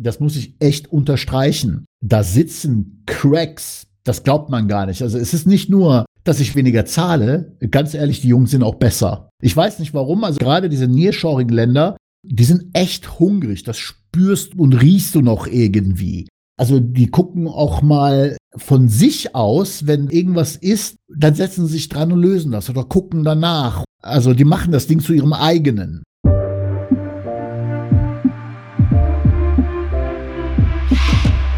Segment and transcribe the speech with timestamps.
[0.00, 1.86] das muss ich echt unterstreichen.
[2.02, 5.02] Da sitzen Cracks, das glaubt man gar nicht.
[5.02, 7.56] Also es ist nicht nur, dass ich weniger zahle.
[7.70, 9.30] Ganz ehrlich, die Jungs sind auch besser.
[9.42, 10.24] Ich weiß nicht warum.
[10.24, 13.62] Also gerade diese nearshorigen Länder, die sind echt hungrig.
[13.62, 16.28] Das spürst und riechst du noch irgendwie.
[16.56, 21.88] Also die gucken auch mal von sich aus, wenn irgendwas ist, dann setzen sie sich
[21.88, 23.84] dran und lösen das oder gucken danach.
[24.02, 26.02] Also die machen das Ding zu ihrem eigenen.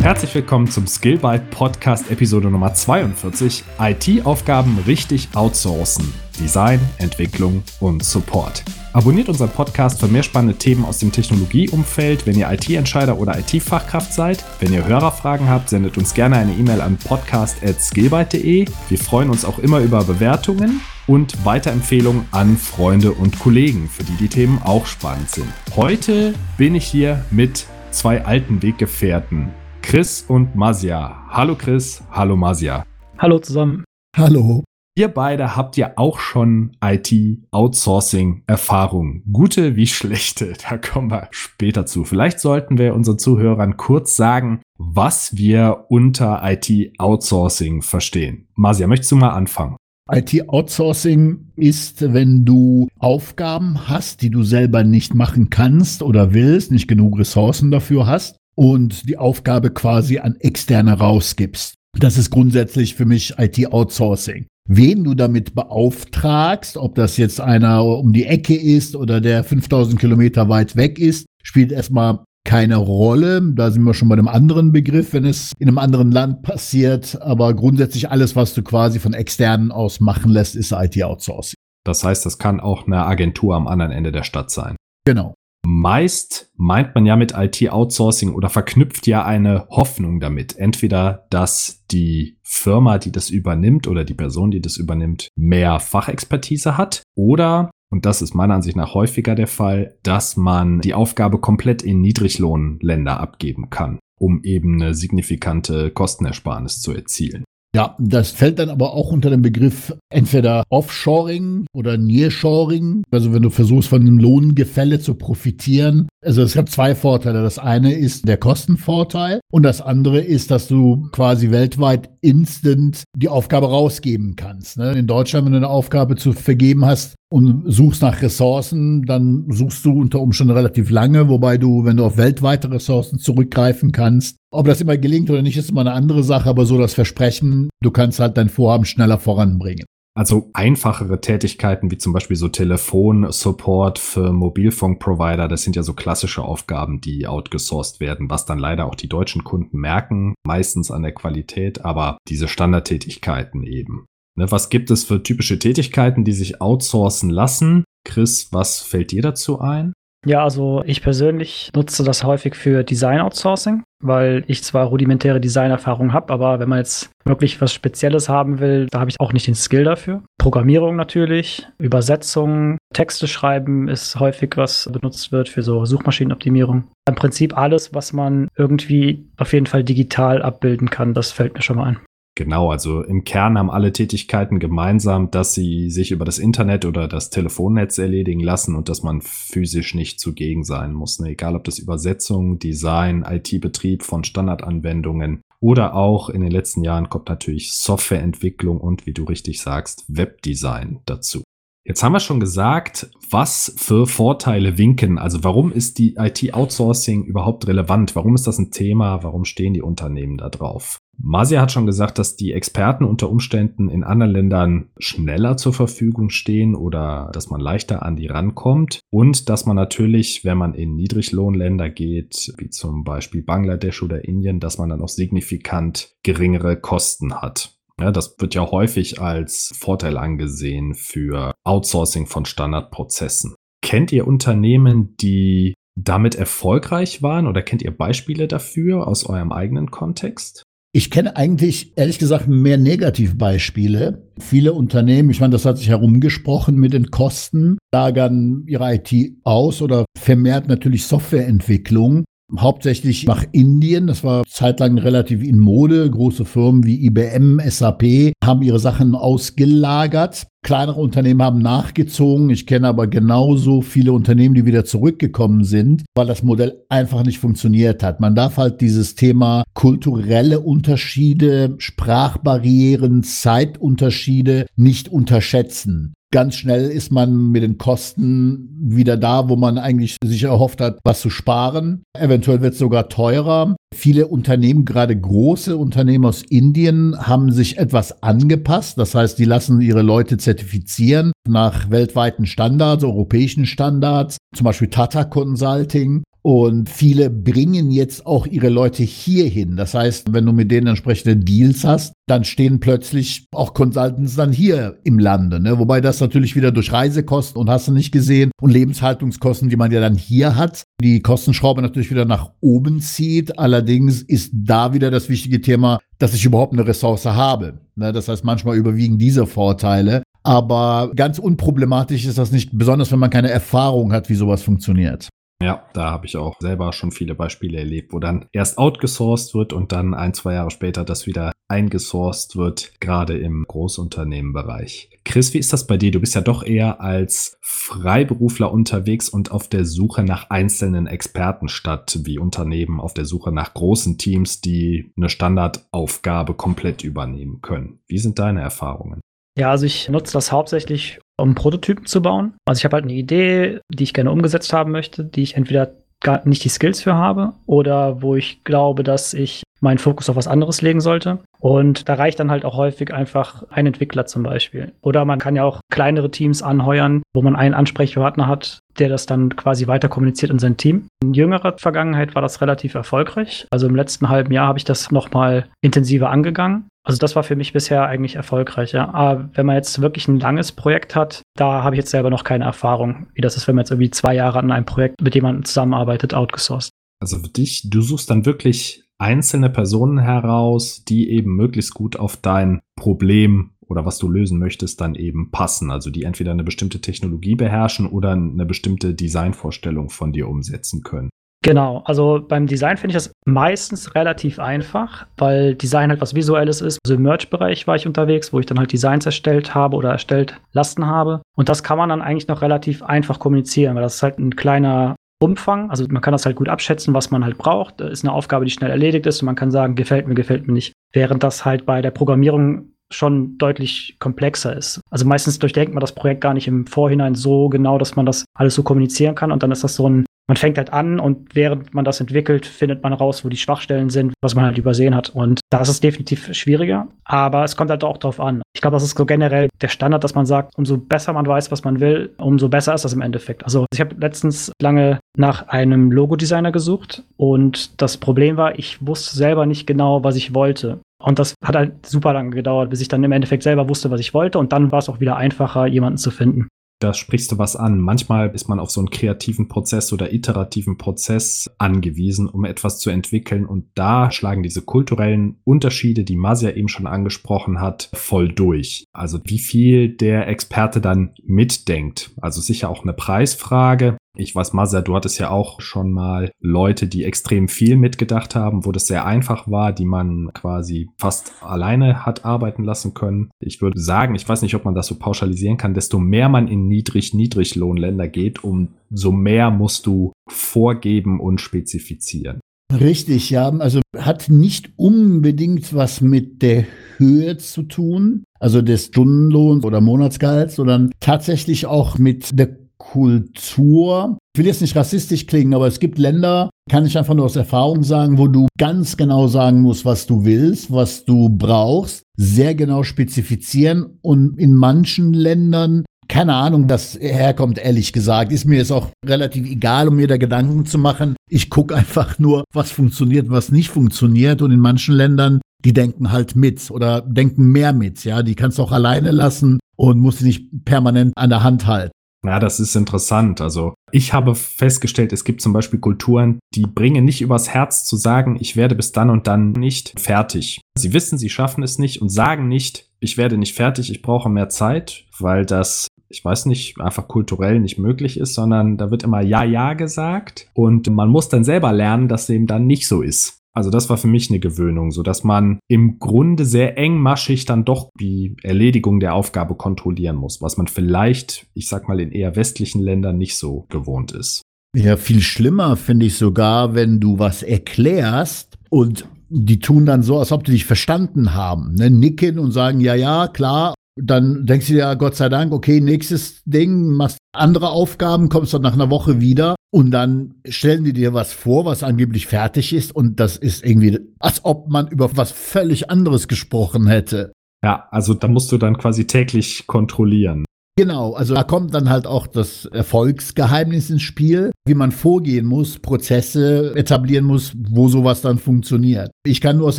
[0.06, 3.64] Herzlich willkommen zum Skillbyte Podcast Episode Nummer 42.
[3.80, 6.14] IT-Aufgaben richtig outsourcen.
[6.38, 8.62] Design, Entwicklung und Support.
[8.92, 14.12] Abonniert unseren Podcast für mehr spannende Themen aus dem Technologieumfeld, wenn ihr IT-Entscheider oder IT-Fachkraft
[14.12, 14.44] seid.
[14.60, 18.66] Wenn ihr Hörerfragen habt, sendet uns gerne eine E-Mail an podcast.skillbyte.de.
[18.88, 24.16] Wir freuen uns auch immer über Bewertungen und Weiterempfehlungen an Freunde und Kollegen, für die
[24.18, 25.52] die Themen auch spannend sind.
[25.74, 29.50] Heute bin ich hier mit zwei alten Weggefährten.
[29.88, 31.28] Chris und Masia.
[31.28, 32.84] Hallo Chris, hallo Masia.
[33.18, 33.84] Hallo zusammen.
[34.16, 34.64] Hallo.
[34.96, 39.22] Ihr beide habt ja auch schon IT-Outsourcing-Erfahrung.
[39.32, 42.02] Gute wie schlechte, da kommen wir später zu.
[42.02, 48.48] Vielleicht sollten wir unseren Zuhörern kurz sagen, was wir unter IT-Outsourcing verstehen.
[48.56, 49.76] Masia, möchtest du mal anfangen?
[50.10, 56.88] IT-Outsourcing ist, wenn du Aufgaben hast, die du selber nicht machen kannst oder willst, nicht
[56.88, 61.74] genug Ressourcen dafür hast und die Aufgabe quasi an Externe rausgibst.
[61.98, 64.46] Das ist grundsätzlich für mich IT-Outsourcing.
[64.68, 69.98] Wen du damit beauftragst, ob das jetzt einer um die Ecke ist oder der 5000
[70.00, 73.42] Kilometer weit weg ist, spielt erstmal keine Rolle.
[73.54, 77.20] Da sind wir schon bei einem anderen Begriff, wenn es in einem anderen Land passiert.
[77.22, 81.56] Aber grundsätzlich alles, was du quasi von externen aus machen lässt, ist IT-Outsourcing.
[81.84, 84.74] Das heißt, das kann auch eine Agentur am anderen Ende der Stadt sein.
[85.04, 85.34] Genau.
[85.68, 90.56] Meist meint man ja mit IT-Outsourcing oder verknüpft ja eine Hoffnung damit.
[90.56, 96.78] Entweder, dass die Firma, die das übernimmt oder die Person, die das übernimmt, mehr Fachexpertise
[96.78, 101.40] hat oder und das ist meiner Ansicht nach häufiger der Fall, dass man die Aufgabe
[101.40, 107.44] komplett in Niedriglohnländer abgeben kann, um eben eine signifikante Kostenersparnis zu erzielen.
[107.76, 113.02] Ja, das fällt dann aber auch unter den Begriff entweder Offshoring oder Nearshoring.
[113.10, 116.08] Also wenn du versuchst, von dem Lohngefälle zu profitieren.
[116.26, 117.42] Also es hat zwei Vorteile.
[117.42, 123.28] Das eine ist der Kostenvorteil und das andere ist, dass du quasi weltweit instant die
[123.28, 124.76] Aufgabe rausgeben kannst.
[124.76, 124.92] Ne?
[124.92, 129.84] In Deutschland, wenn du eine Aufgabe zu vergeben hast, und suchst nach Ressourcen, dann suchst
[129.84, 134.66] du unter Umständen relativ lange, wobei du, wenn du auf weltweite Ressourcen zurückgreifen kannst, ob
[134.66, 137.90] das immer gelingt oder nicht, ist immer eine andere Sache, aber so das Versprechen, du
[137.90, 139.86] kannst halt dein Vorhaben schneller voranbringen.
[140.16, 146.42] Also einfachere Tätigkeiten wie zum Beispiel so Telefonsupport für Mobilfunkprovider, das sind ja so klassische
[146.42, 151.12] Aufgaben, die outgesourced werden, was dann leider auch die deutschen Kunden merken, meistens an der
[151.12, 154.06] Qualität, aber diese Standardtätigkeiten eben.
[154.38, 157.84] Ne, was gibt es für typische Tätigkeiten, die sich outsourcen lassen?
[158.06, 159.92] Chris, was fällt dir dazu ein?
[160.24, 166.32] Ja, also ich persönlich nutze das häufig für Design-Outsourcing, weil ich zwar rudimentäre Designerfahrung habe,
[166.32, 169.54] aber wenn man jetzt wirklich was Spezielles haben will, da habe ich auch nicht den
[169.54, 170.22] Skill dafür.
[170.38, 176.84] Programmierung natürlich, Übersetzung, Texte schreiben ist häufig was benutzt wird für so Suchmaschinenoptimierung.
[177.08, 181.62] Im Prinzip alles, was man irgendwie auf jeden Fall digital abbilden kann, das fällt mir
[181.62, 181.98] schon mal ein.
[182.38, 187.08] Genau, also im Kern haben alle Tätigkeiten gemeinsam, dass sie sich über das Internet oder
[187.08, 191.18] das Telefonnetz erledigen lassen und dass man physisch nicht zugegen sein muss.
[191.18, 191.30] Ne?
[191.30, 197.30] Egal ob das Übersetzung, Design, IT-Betrieb von Standardanwendungen oder auch in den letzten Jahren kommt
[197.30, 201.42] natürlich Softwareentwicklung und, wie du richtig sagst, Webdesign dazu.
[201.88, 205.18] Jetzt haben wir schon gesagt, was für Vorteile winken.
[205.18, 208.16] Also warum ist die IT-Outsourcing überhaupt relevant?
[208.16, 209.22] Warum ist das ein Thema?
[209.22, 210.98] Warum stehen die Unternehmen da drauf?
[211.16, 216.30] Masia hat schon gesagt, dass die Experten unter Umständen in anderen Ländern schneller zur Verfügung
[216.30, 220.96] stehen oder dass man leichter an die rankommt und dass man natürlich, wenn man in
[220.96, 227.40] Niedriglohnländer geht, wie zum Beispiel Bangladesch oder Indien, dass man dann auch signifikant geringere Kosten
[227.40, 227.75] hat.
[228.00, 233.54] Ja, das wird ja häufig als Vorteil angesehen für Outsourcing von Standardprozessen.
[233.82, 239.90] Kennt ihr Unternehmen, die damit erfolgreich waren oder kennt ihr Beispiele dafür aus eurem eigenen
[239.90, 240.62] Kontext?
[240.92, 244.30] Ich kenne eigentlich, ehrlich gesagt, mehr Negativbeispiele.
[244.38, 249.12] Viele Unternehmen, ich meine, das hat sich herumgesprochen mit den Kosten, lagern ihre IT
[249.44, 252.24] aus oder vermehrt natürlich Softwareentwicklung
[252.56, 254.06] hauptsächlich nach Indien.
[254.06, 256.10] Das war zeitlang relativ in Mode.
[256.10, 260.46] Große Firmen wie IBM, SAP haben ihre Sachen ausgelagert.
[260.62, 262.50] Kleinere Unternehmen haben nachgezogen.
[262.50, 267.38] Ich kenne aber genauso viele Unternehmen, die wieder zurückgekommen sind, weil das Modell einfach nicht
[267.38, 268.20] funktioniert hat.
[268.20, 277.50] Man darf halt dieses Thema kulturelle Unterschiede, Sprachbarrieren, Zeitunterschiede nicht unterschätzen ganz schnell ist man
[277.50, 282.02] mit den Kosten wieder da, wo man eigentlich sich erhofft hat, was zu sparen.
[282.12, 283.74] Eventuell wird es sogar teurer.
[283.94, 288.98] Viele Unternehmen, gerade große Unternehmen aus Indien, haben sich etwas angepasst.
[288.98, 295.24] Das heißt, die lassen ihre Leute zertifizieren nach weltweiten Standards, europäischen Standards, zum Beispiel Tata
[295.24, 296.22] Consulting.
[296.48, 299.74] Und viele bringen jetzt auch ihre Leute hierhin.
[299.74, 304.52] Das heißt, wenn du mit denen entsprechende Deals hast, dann stehen plötzlich auch Consultants dann
[304.52, 305.58] hier im Lande.
[305.58, 305.76] Ne?
[305.80, 309.90] Wobei das natürlich wieder durch Reisekosten und hast du nicht gesehen und Lebenshaltungskosten, die man
[309.90, 313.58] ja dann hier hat, die Kostenschraube natürlich wieder nach oben zieht.
[313.58, 317.80] Allerdings ist da wieder das wichtige Thema, dass ich überhaupt eine Ressource habe.
[317.96, 318.12] Ne?
[318.12, 320.22] Das heißt, manchmal überwiegen diese Vorteile.
[320.44, 325.28] Aber ganz unproblematisch ist das nicht, besonders wenn man keine Erfahrung hat, wie sowas funktioniert.
[325.62, 329.72] Ja, da habe ich auch selber schon viele Beispiele erlebt, wo dann erst outgesourced wird
[329.72, 335.10] und dann ein, zwei Jahre später das wieder eingesourced wird, gerade im Großunternehmenbereich.
[335.24, 336.10] Chris, wie ist das bei dir?
[336.10, 341.68] Du bist ja doch eher als Freiberufler unterwegs und auf der Suche nach einzelnen Experten
[341.68, 348.00] statt wie Unternehmen auf der Suche nach großen Teams, die eine Standardaufgabe komplett übernehmen können.
[348.06, 349.20] Wie sind deine Erfahrungen?
[349.58, 352.54] Ja, also ich nutze das hauptsächlich, um Prototypen zu bauen.
[352.66, 355.92] Also ich habe halt eine Idee, die ich gerne umgesetzt haben möchte, die ich entweder
[356.20, 360.36] gar nicht die Skills für habe oder wo ich glaube, dass ich meinen Fokus auf
[360.36, 361.38] was anderes legen sollte.
[361.60, 364.92] Und da reicht dann halt auch häufig einfach ein Entwickler zum Beispiel.
[365.02, 369.26] Oder man kann ja auch kleinere Teams anheuern, wo man einen Ansprechpartner hat, der das
[369.26, 371.08] dann quasi weiter kommuniziert in sein Team.
[371.22, 373.66] In jüngerer Vergangenheit war das relativ erfolgreich.
[373.70, 376.88] Also im letzten halben Jahr habe ich das nochmal intensiver angegangen.
[377.06, 378.90] Also das war für mich bisher eigentlich erfolgreich.
[378.92, 379.14] Ja.
[379.14, 382.42] Aber wenn man jetzt wirklich ein langes Projekt hat, da habe ich jetzt selber noch
[382.42, 385.34] keine Erfahrung, wie das ist, wenn man jetzt irgendwie zwei Jahre an einem Projekt mit
[385.36, 386.90] jemandem zusammenarbeitet, outgesourced.
[387.20, 392.36] Also für dich, du suchst dann wirklich einzelne Personen heraus, die eben möglichst gut auf
[392.36, 395.92] dein Problem oder was du lösen möchtest, dann eben passen.
[395.92, 401.30] Also die entweder eine bestimmte Technologie beherrschen oder eine bestimmte Designvorstellung von dir umsetzen können.
[401.66, 406.80] Genau, also beim Design finde ich das meistens relativ einfach, weil Design halt was Visuelles
[406.80, 407.00] ist.
[407.04, 410.60] Also im Merch-Bereich war ich unterwegs, wo ich dann halt Designs erstellt habe oder erstellt
[410.70, 411.42] lassen habe.
[411.56, 414.54] Und das kann man dann eigentlich noch relativ einfach kommunizieren, weil das ist halt ein
[414.54, 415.90] kleiner Umfang.
[415.90, 418.00] Also man kann das halt gut abschätzen, was man halt braucht.
[418.00, 420.68] Das ist eine Aufgabe, die schnell erledigt ist und man kann sagen, gefällt mir, gefällt
[420.68, 420.92] mir nicht.
[421.12, 425.00] Während das halt bei der Programmierung schon deutlich komplexer ist.
[425.10, 428.44] Also meistens durchdenkt man das Projekt gar nicht im Vorhinein so genau, dass man das
[428.54, 431.54] alles so kommunizieren kann und dann ist das so ein man fängt halt an und
[431.54, 435.14] während man das entwickelt, findet man raus, wo die Schwachstellen sind, was man halt übersehen
[435.14, 435.30] hat.
[435.30, 438.62] Und da ist es definitiv schwieriger, aber es kommt halt auch drauf an.
[438.74, 441.70] Ich glaube, das ist so generell der Standard, dass man sagt, umso besser man weiß,
[441.72, 443.64] was man will, umso besser ist das im Endeffekt.
[443.64, 449.36] Also ich habe letztens lange nach einem Logodesigner gesucht und das Problem war, ich wusste
[449.36, 451.00] selber nicht genau, was ich wollte.
[451.18, 454.20] Und das hat halt super lange gedauert, bis ich dann im Endeffekt selber wusste, was
[454.20, 454.58] ich wollte.
[454.58, 458.00] Und dann war es auch wieder einfacher, jemanden zu finden da sprichst du was an.
[458.00, 463.10] Manchmal ist man auf so einen kreativen Prozess oder iterativen Prozess angewiesen, um etwas zu
[463.10, 463.66] entwickeln.
[463.66, 469.04] Und da schlagen diese kulturellen Unterschiede, die Masia eben schon angesprochen hat, voll durch.
[469.12, 472.30] Also wie viel der Experte dann mitdenkt.
[472.40, 474.16] Also sicher auch eine Preisfrage.
[474.38, 478.84] Ich weiß, Mazda, du hattest ja auch schon mal Leute, die extrem viel mitgedacht haben,
[478.84, 483.50] wo das sehr einfach war, die man quasi fast alleine hat arbeiten lassen können.
[483.60, 486.68] Ich würde sagen, ich weiß nicht, ob man das so pauschalisieren kann, desto mehr man
[486.68, 492.60] in Niedrig-Niedriglohnländer geht, umso mehr musst du vorgeben und spezifizieren.
[492.92, 493.68] Richtig, ja.
[493.68, 496.84] Also hat nicht unbedingt was mit der
[497.16, 504.38] Höhe zu tun, also des Stundenlohns oder Monatsgehalts, sondern tatsächlich auch mit der Kultur.
[504.54, 507.56] Ich will jetzt nicht rassistisch klingen, aber es gibt Länder, kann ich einfach nur aus
[507.56, 512.74] Erfahrung sagen, wo du ganz genau sagen musst, was du willst, was du brauchst, sehr
[512.74, 518.52] genau spezifizieren und in manchen Ländern keine Ahnung, das herkommt, ehrlich gesagt.
[518.52, 521.36] Ist mir jetzt auch relativ egal, um mir da Gedanken zu machen.
[521.48, 524.62] Ich gucke einfach nur, was funktioniert, was nicht funktioniert.
[524.62, 528.24] Und in manchen Ländern, die denken halt mit oder denken mehr mit.
[528.24, 531.86] Ja, die kannst du auch alleine lassen und musst sie nicht permanent an der Hand
[531.86, 532.12] halten.
[532.46, 533.60] Ja, das ist interessant.
[533.60, 538.16] Also ich habe festgestellt, es gibt zum Beispiel Kulturen, die bringen nicht übers Herz zu
[538.16, 540.80] sagen, ich werde bis dann und dann nicht fertig.
[540.96, 544.48] Sie wissen, sie schaffen es nicht und sagen nicht, ich werde nicht fertig, ich brauche
[544.48, 549.22] mehr Zeit, weil das ich weiß nicht, einfach kulturell nicht möglich ist, sondern da wird
[549.22, 553.22] immer Ja, Ja gesagt und man muss dann selber lernen, dass dem dann nicht so
[553.22, 553.60] ist.
[553.76, 557.84] Also das war für mich eine Gewöhnung, so dass man im Grunde sehr engmaschig dann
[557.84, 562.56] doch die Erledigung der Aufgabe kontrollieren muss, was man vielleicht, ich sag mal, in eher
[562.56, 564.62] westlichen Ländern nicht so gewohnt ist.
[564.96, 570.38] Ja, viel schlimmer finde ich sogar, wenn du was erklärst und die tun dann so,
[570.38, 572.10] als ob die dich verstanden haben, ne?
[572.10, 573.94] nicken und sagen, ja, ja, klar.
[574.18, 578.72] Dann denkst du dir ja, Gott sei Dank, okay, nächstes Ding, machst andere Aufgaben, kommst
[578.72, 582.94] dann nach einer Woche wieder und dann stellen die dir was vor, was angeblich fertig
[582.94, 587.52] ist und das ist irgendwie, als ob man über was völlig anderes gesprochen hätte.
[587.84, 590.64] Ja, also da musst du dann quasi täglich kontrollieren.
[590.98, 595.98] Genau, also da kommt dann halt auch das Erfolgsgeheimnis ins Spiel, wie man vorgehen muss,
[595.98, 599.30] Prozesse etablieren muss, wo sowas dann funktioniert.
[599.44, 599.98] Ich kann nur aus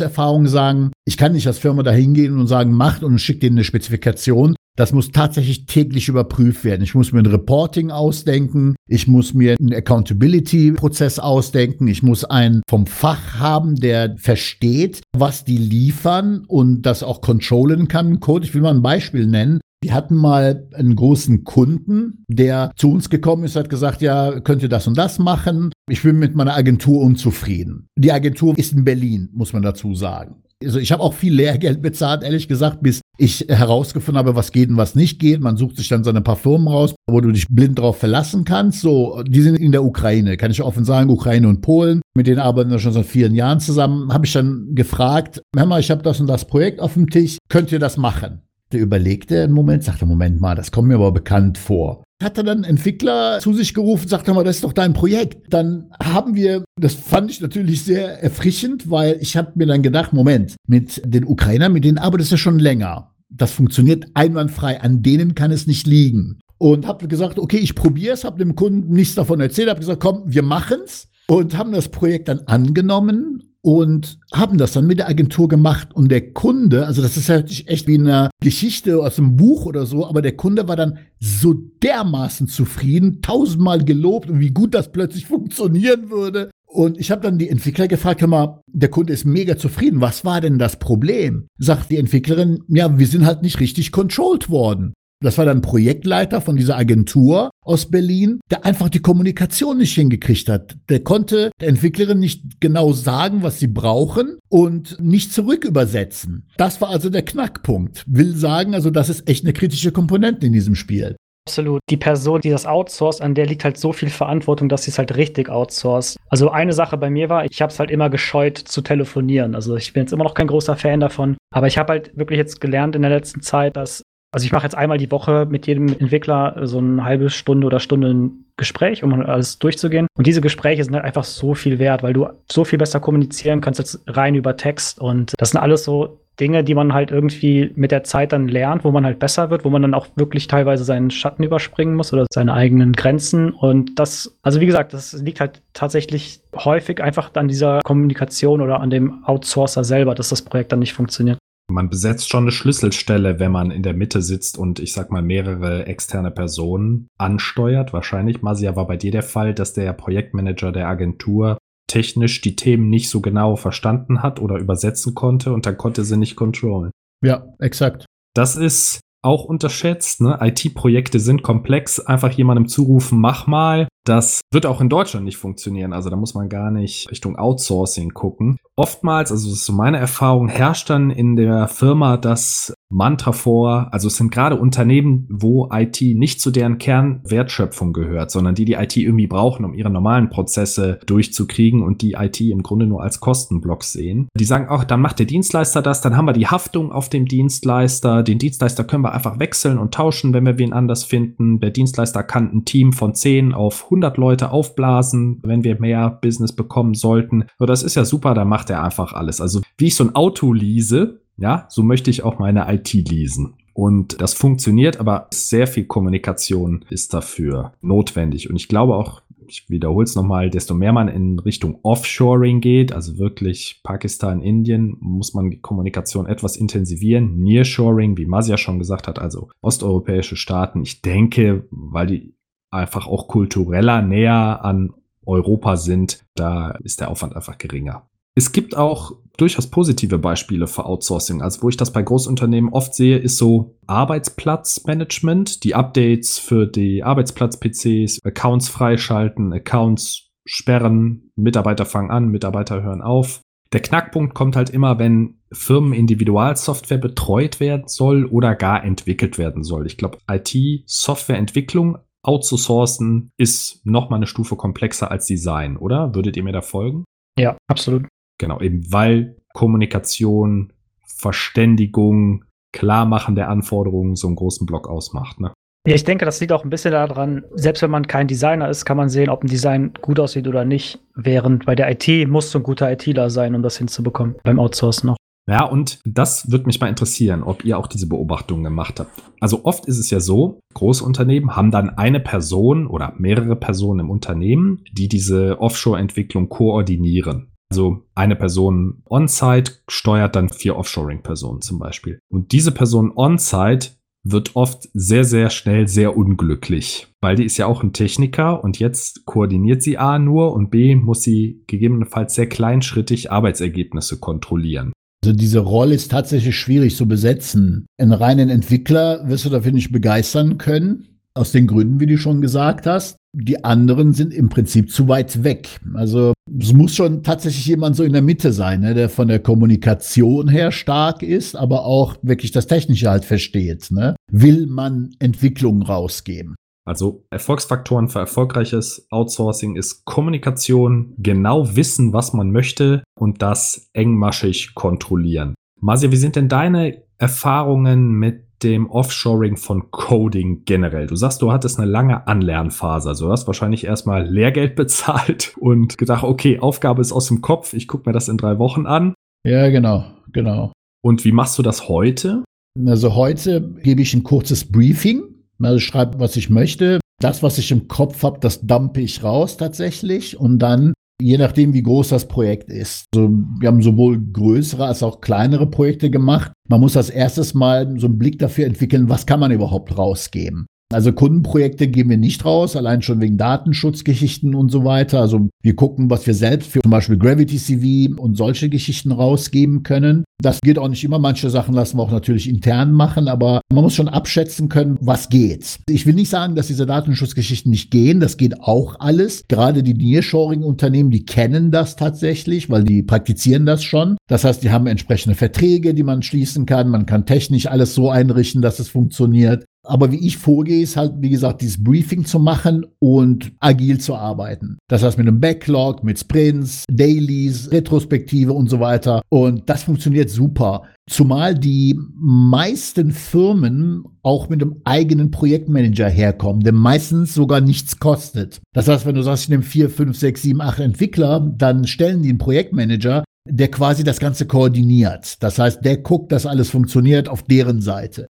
[0.00, 3.58] Erfahrung sagen, ich kann nicht als Firma da hingehen und sagen, macht und schickt denen
[3.58, 4.56] eine Spezifikation.
[4.76, 6.82] Das muss tatsächlich täglich überprüft werden.
[6.82, 8.76] Ich muss mir ein Reporting ausdenken.
[8.88, 11.88] Ich muss mir einen Accountability-Prozess ausdenken.
[11.88, 17.88] Ich muss einen vom Fach haben, der versteht, was die liefern und das auch controllen
[17.88, 18.20] kann.
[18.20, 18.46] Code.
[18.46, 19.60] Ich will mal ein Beispiel nennen.
[19.80, 24.62] Wir hatten mal einen großen Kunden, der zu uns gekommen ist, hat gesagt, ja, könnt
[24.62, 25.70] ihr das und das machen?
[25.88, 27.86] Ich bin mit meiner Agentur unzufrieden.
[27.96, 30.42] Die Agentur ist in Berlin, muss man dazu sagen.
[30.64, 34.68] Also ich habe auch viel Lehrgeld bezahlt, ehrlich gesagt, bis ich herausgefunden habe, was geht
[34.68, 35.40] und was nicht geht.
[35.40, 38.44] Man sucht sich dann so ein paar Firmen raus, wo du dich blind drauf verlassen
[38.44, 38.80] kannst.
[38.80, 42.00] So, die sind in der Ukraine, kann ich offen sagen, Ukraine und Polen.
[42.16, 44.12] Mit denen arbeiten wir schon seit vielen Jahren zusammen.
[44.12, 47.38] Habe ich dann gefragt, hör mal, ich habe das und das Projekt auf dem Tisch,
[47.48, 48.42] könnt ihr das machen?
[48.72, 52.04] Der überlegte einen Moment, sagte, Moment mal, das kommt mir aber bekannt vor.
[52.22, 55.52] Hat er dann Entwickler zu sich gerufen, sagte mal, das ist doch dein Projekt.
[55.52, 60.12] Dann haben wir, das fand ich natürlich sehr erfrischend, weil ich habe mir dann gedacht,
[60.12, 63.14] Moment, mit den Ukrainern, mit denen arbeitest du schon länger.
[63.30, 66.40] Das funktioniert einwandfrei, an denen kann es nicht liegen.
[66.58, 70.00] Und habe gesagt, okay, ich probiere es, habe dem Kunden nichts davon erzählt, habe gesagt,
[70.00, 75.08] komm, wir machen's und haben das Projekt dann angenommen und haben das dann mit der
[75.08, 75.94] Agentur gemacht.
[75.94, 79.86] Und der Kunde, also das ist halt echt wie eine Geschichte aus einem Buch oder
[79.86, 84.92] so, aber der Kunde war dann so dermaßen zufrieden, tausendmal gelobt und wie gut das
[84.92, 86.50] plötzlich funktionieren würde.
[86.70, 90.02] Und ich habe dann die Entwickler gefragt, hör mal, der Kunde ist mega zufrieden.
[90.02, 91.48] Was war denn das Problem?
[91.58, 94.92] Sagt die Entwicklerin, ja, wir sind halt nicht richtig controlled worden.
[95.20, 100.48] Das war dann Projektleiter von dieser Agentur aus Berlin, der einfach die Kommunikation nicht hingekriegt
[100.48, 100.76] hat.
[100.88, 106.46] Der konnte der Entwicklerin nicht genau sagen, was sie brauchen und nicht zurückübersetzen.
[106.56, 108.04] Das war also der Knackpunkt.
[108.06, 111.16] Will sagen, also das ist echt eine kritische Komponente in diesem Spiel.
[111.48, 111.80] Absolut.
[111.88, 114.98] Die Person, die das outsourced, an der liegt halt so viel Verantwortung, dass sie es
[114.98, 116.18] halt richtig outsourced.
[116.28, 119.54] Also eine Sache bei mir war, ich habe es halt immer gescheut zu telefonieren.
[119.54, 121.38] Also ich bin jetzt immer noch kein großer Fan davon.
[121.50, 124.64] Aber ich habe halt wirklich jetzt gelernt in der letzten Zeit, dass also ich mache
[124.64, 129.02] jetzt einmal die Woche mit jedem Entwickler so eine halbe Stunde oder Stunde ein Gespräch,
[129.02, 130.06] um alles durchzugehen.
[130.16, 133.60] Und diese Gespräche sind halt einfach so viel wert, weil du so viel besser kommunizieren
[133.60, 135.00] kannst jetzt rein über Text.
[135.00, 138.84] Und das sind alles so Dinge, die man halt irgendwie mit der Zeit dann lernt,
[138.84, 142.12] wo man halt besser wird, wo man dann auch wirklich teilweise seinen Schatten überspringen muss
[142.12, 143.50] oder seine eigenen Grenzen.
[143.50, 148.80] Und das, also wie gesagt, das liegt halt tatsächlich häufig einfach an dieser Kommunikation oder
[148.80, 151.38] an dem Outsourcer selber, dass das Projekt dann nicht funktioniert.
[151.70, 155.22] Man besetzt schon eine Schlüsselstelle, wenn man in der Mitte sitzt und ich sag mal
[155.22, 157.92] mehrere externe Personen ansteuert.
[157.92, 161.58] Wahrscheinlich, Masia, war bei dir der Fall, dass der Projektmanager der Agentur
[161.88, 166.16] technisch die Themen nicht so genau verstanden hat oder übersetzen konnte und dann konnte sie
[166.16, 166.90] nicht controllen.
[167.22, 168.06] Ja, exakt.
[168.34, 170.20] Das ist auch unterschätzt.
[170.20, 170.38] Ne?
[170.40, 171.98] IT-Projekte sind komplex.
[172.00, 173.88] Einfach jemandem zurufen, mach mal.
[174.06, 175.92] Das wird auch in Deutschland nicht funktionieren.
[175.92, 178.58] Also da muss man gar nicht Richtung Outsourcing gucken.
[178.78, 183.88] Oftmals, also das ist so meine Erfahrung, herrscht dann in der Firma das Mantra vor,
[183.92, 188.74] also es sind gerade Unternehmen, wo IT nicht zu deren Kernwertschöpfung gehört, sondern die die
[188.74, 193.20] IT irgendwie brauchen, um ihre normalen Prozesse durchzukriegen und die IT im Grunde nur als
[193.20, 194.28] Kostenblock sehen.
[194.34, 197.26] Die sagen auch, dann macht der Dienstleister das, dann haben wir die Haftung auf dem
[197.26, 198.22] Dienstleister.
[198.22, 201.60] Den Dienstleister können wir einfach wechseln und tauschen, wenn wir wen anders finden.
[201.60, 206.54] Der Dienstleister kann ein Team von 10 auf 100 Leute aufblasen, wenn wir mehr Business
[206.54, 207.44] bekommen sollten.
[207.58, 209.40] So, das ist ja super, da macht er einfach alles.
[209.40, 213.54] Also wie ich so ein Auto lease, ja, so möchte ich auch meine IT lesen.
[213.72, 218.50] Und das funktioniert, aber sehr viel Kommunikation ist dafür notwendig.
[218.50, 222.92] Und ich glaube auch, ich wiederhole es nochmal, desto mehr man in Richtung Offshoring geht,
[222.92, 227.38] also wirklich Pakistan, Indien, muss man die Kommunikation etwas intensivieren.
[227.38, 230.82] Nearshoring, wie Masia schon gesagt hat, also osteuropäische Staaten.
[230.82, 232.34] Ich denke, weil die
[232.70, 234.92] einfach auch kultureller näher an
[235.24, 238.08] Europa sind, da ist der Aufwand einfach geringer.
[238.38, 241.42] Es gibt auch durchaus positive Beispiele für Outsourcing.
[241.42, 247.02] Also wo ich das bei Großunternehmen oft sehe, ist so Arbeitsplatzmanagement, die Updates für die
[247.02, 253.40] Arbeitsplatz-PCs, Accounts freischalten, Accounts sperren, Mitarbeiter fangen an, Mitarbeiter hören auf.
[253.72, 259.64] Der Knackpunkt kommt halt immer, wenn Firmen Individualsoftware betreut werden soll oder gar entwickelt werden
[259.64, 259.84] soll.
[259.88, 266.14] Ich glaube, IT-Softwareentwicklung outzusourcen ist noch mal eine Stufe komplexer als Design, oder?
[266.14, 267.02] Würdet ihr mir da folgen?
[267.36, 268.06] Ja, absolut.
[268.38, 270.72] Genau, eben weil Kommunikation,
[271.06, 275.40] Verständigung, Klarmachen der Anforderungen so einen großen Block ausmacht.
[275.40, 275.52] Ne?
[275.86, 278.84] Ja, ich denke, das liegt auch ein bisschen daran, selbst wenn man kein Designer ist,
[278.84, 280.98] kann man sehen, ob ein Design gut aussieht oder nicht.
[281.14, 285.08] Während bei der IT musst du ein guter ITler sein, um das hinzubekommen, beim Outsourcen
[285.08, 285.16] noch.
[285.48, 289.10] Ja, und das würde mich mal interessieren, ob ihr auch diese Beobachtungen gemacht habt.
[289.40, 294.00] Also oft ist es ja so, große Unternehmen haben dann eine Person oder mehrere Personen
[294.00, 297.50] im Unternehmen, die diese Offshore-Entwicklung koordinieren.
[297.70, 302.18] Also eine Person on-site steuert dann vier Offshoring-Personen zum Beispiel.
[302.28, 303.90] Und diese Person on-site
[304.24, 308.78] wird oft sehr, sehr schnell sehr unglücklich, weil die ist ja auch ein Techniker und
[308.78, 314.92] jetzt koordiniert sie A nur und B muss sie gegebenenfalls sehr kleinschrittig Arbeitsergebnisse kontrollieren.
[315.24, 317.86] Also diese Rolle ist tatsächlich schwierig zu besetzen.
[317.98, 322.40] Einen reinen Entwickler wirst du dafür nicht begeistern können, aus den Gründen, wie du schon
[322.40, 323.16] gesagt hast.
[323.32, 325.80] Die anderen sind im Prinzip zu weit weg.
[325.94, 329.38] Also es muss schon tatsächlich jemand so in der Mitte sein, ne, der von der
[329.38, 333.90] Kommunikation her stark ist, aber auch wirklich das Technische halt versteht.
[333.90, 334.16] Ne?
[334.30, 336.56] Will man Entwicklung rausgeben?
[336.88, 344.74] Also Erfolgsfaktoren für erfolgreiches Outsourcing ist Kommunikation, genau wissen, was man möchte und das engmaschig
[344.74, 345.54] kontrollieren.
[345.80, 351.06] Marcia, wie sind denn deine Erfahrungen mit dem Offshoring von Coding generell?
[351.06, 353.08] Du sagst, du hattest eine lange Anlernphase.
[353.08, 357.72] Also du hast wahrscheinlich erstmal Lehrgeld bezahlt und gedacht, okay, Aufgabe ist aus dem Kopf,
[357.72, 359.14] ich gucke mir das in drei Wochen an.
[359.46, 360.72] Ja, genau, genau.
[361.02, 362.44] Und wie machst du das heute?
[362.86, 365.22] Also heute gebe ich ein kurzes Briefing.
[365.60, 367.00] Also schreibe, was ich möchte.
[367.20, 370.38] Das, was ich im Kopf habe, das dumpe ich raus tatsächlich.
[370.38, 373.06] Und dann Je nachdem, wie groß das Projekt ist.
[373.14, 376.52] Also wir haben sowohl größere als auch kleinere Projekte gemacht.
[376.68, 380.66] Man muss als erstes mal so einen Blick dafür entwickeln, was kann man überhaupt rausgeben.
[380.90, 385.20] Also Kundenprojekte geben wir nicht raus, allein schon wegen Datenschutzgeschichten und so weiter.
[385.20, 389.82] Also wir gucken, was wir selbst für zum Beispiel Gravity CV und solche Geschichten rausgeben
[389.82, 390.24] können.
[390.40, 391.18] Das geht auch nicht immer.
[391.18, 395.28] Manche Sachen lassen wir auch natürlich intern machen, aber man muss schon abschätzen können, was
[395.28, 395.78] geht.
[395.90, 398.20] Ich will nicht sagen, dass diese Datenschutzgeschichten nicht gehen.
[398.20, 399.44] Das geht auch alles.
[399.48, 404.16] Gerade die Nearshoring-Unternehmen, die kennen das tatsächlich, weil die praktizieren das schon.
[404.26, 406.88] Das heißt, die haben entsprechende Verträge, die man schließen kann.
[406.88, 409.64] Man kann technisch alles so einrichten, dass es funktioniert.
[409.88, 414.14] Aber wie ich vorgehe, ist halt, wie gesagt, dieses Briefing zu machen und agil zu
[414.14, 414.78] arbeiten.
[414.88, 419.22] Das heißt mit einem Backlog, mit Sprints, Dailies, Retrospektive und so weiter.
[419.30, 420.82] Und das funktioniert super.
[421.08, 428.60] Zumal die meisten Firmen auch mit einem eigenen Projektmanager herkommen, der meistens sogar nichts kostet.
[428.74, 432.22] Das heißt, wenn du sagst, ich nehme vier, fünf, sechs, sieben, acht Entwickler, dann stellen
[432.22, 435.42] die einen Projektmanager, der quasi das Ganze koordiniert.
[435.42, 438.26] Das heißt, der guckt, dass alles funktioniert auf deren Seite.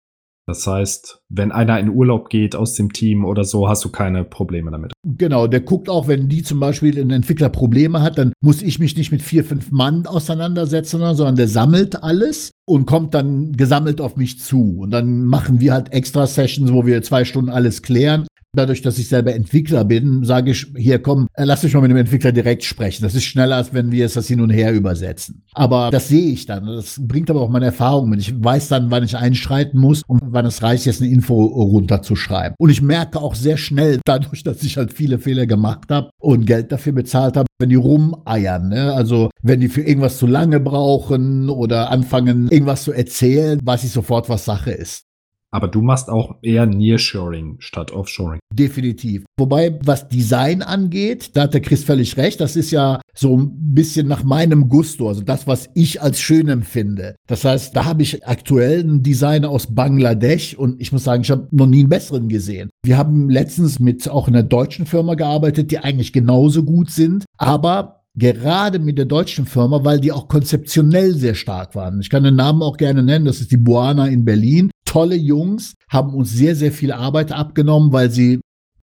[0.49, 4.23] Das heißt, wenn einer in Urlaub geht aus dem Team oder so, hast du keine
[4.23, 4.93] Probleme damit.
[5.03, 8.79] Genau, der guckt auch, wenn die zum Beispiel ein Entwickler Probleme hat, dann muss ich
[8.79, 14.01] mich nicht mit vier, fünf Mann auseinandersetzen, sondern der sammelt alles und kommt dann gesammelt
[14.01, 14.79] auf mich zu.
[14.79, 18.25] Und dann machen wir halt extra Sessions, wo wir zwei Stunden alles klären.
[18.55, 21.91] Dadurch, dass ich selber Entwickler bin, sage ich, hier komm, äh, lass mich mal mit
[21.91, 23.03] dem Entwickler direkt sprechen.
[23.03, 25.43] Das ist schneller, als wenn wir es das hin und her übersetzen.
[25.53, 26.65] Aber das sehe ich dann.
[26.65, 28.19] Das bringt aber auch meine Erfahrung mit.
[28.21, 32.55] Ich weiß dann, wann ich einschreiten muss und wann es reicht, jetzt eine Info runterzuschreiben.
[32.57, 36.47] Und ich merke auch sehr schnell, dadurch, dass ich halt viele Fehler gemacht habe und
[36.47, 38.69] Geld dafür bezahlt habe, wenn die rumeiern.
[38.69, 38.93] Ne?
[38.93, 43.91] Also wenn die für irgendwas zu lange brauchen oder anfangen, irgendwas zu erzählen, weiß ich
[43.91, 45.08] sofort, was Sache ist.
[45.51, 48.39] Aber du machst auch eher Nearshoring statt Offshoring.
[48.53, 49.23] Definitiv.
[49.39, 52.39] Wobei, was Design angeht, da hat der Chris völlig recht.
[52.39, 56.47] Das ist ja so ein bisschen nach meinem Gusto, also das, was ich als schön
[56.49, 57.15] empfinde.
[57.27, 61.31] Das heißt, da habe ich aktuell einen Designer aus Bangladesch und ich muss sagen, ich
[61.31, 62.69] habe noch nie einen besseren gesehen.
[62.83, 67.99] Wir haben letztens mit auch einer deutschen Firma gearbeitet, die eigentlich genauso gut sind, aber
[68.15, 72.01] gerade mit der deutschen Firma, weil die auch konzeptionell sehr stark waren.
[72.01, 74.69] Ich kann den Namen auch gerne nennen, das ist die Buana in Berlin.
[74.89, 78.39] Tolle Jungs, haben uns sehr, sehr viel Arbeit abgenommen, weil sie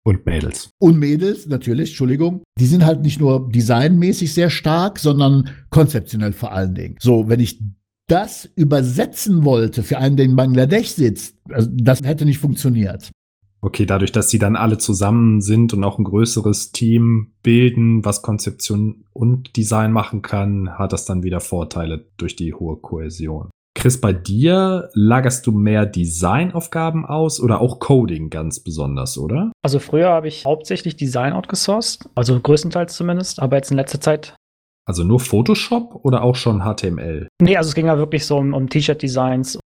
[0.04, 0.70] und Mädels.
[0.80, 2.42] Und Mädels, natürlich, Entschuldigung.
[2.58, 6.96] Die sind halt nicht nur designmäßig sehr stark, sondern konzeptionell vor allen Dingen.
[6.98, 7.62] So, wenn ich
[8.08, 13.12] das übersetzen wollte für einen, der in Bangladesch sitzt, also das hätte nicht funktioniert.
[13.60, 18.22] Okay, dadurch, dass sie dann alle zusammen sind und auch ein größeres Team bilden, was
[18.22, 23.50] Konzeption und Design machen kann, hat das dann wieder Vorteile durch die hohe Kohäsion.
[23.74, 29.50] Chris, bei dir lagerst du mehr Designaufgaben aus oder auch Coding ganz besonders, oder?
[29.62, 34.36] Also früher habe ich hauptsächlich Design outgesourced, also größtenteils zumindest, aber jetzt in letzter Zeit
[34.84, 37.28] also nur Photoshop oder auch schon HTML?
[37.40, 39.58] Nee, also es ging ja wirklich so um, um T-Shirt-Designs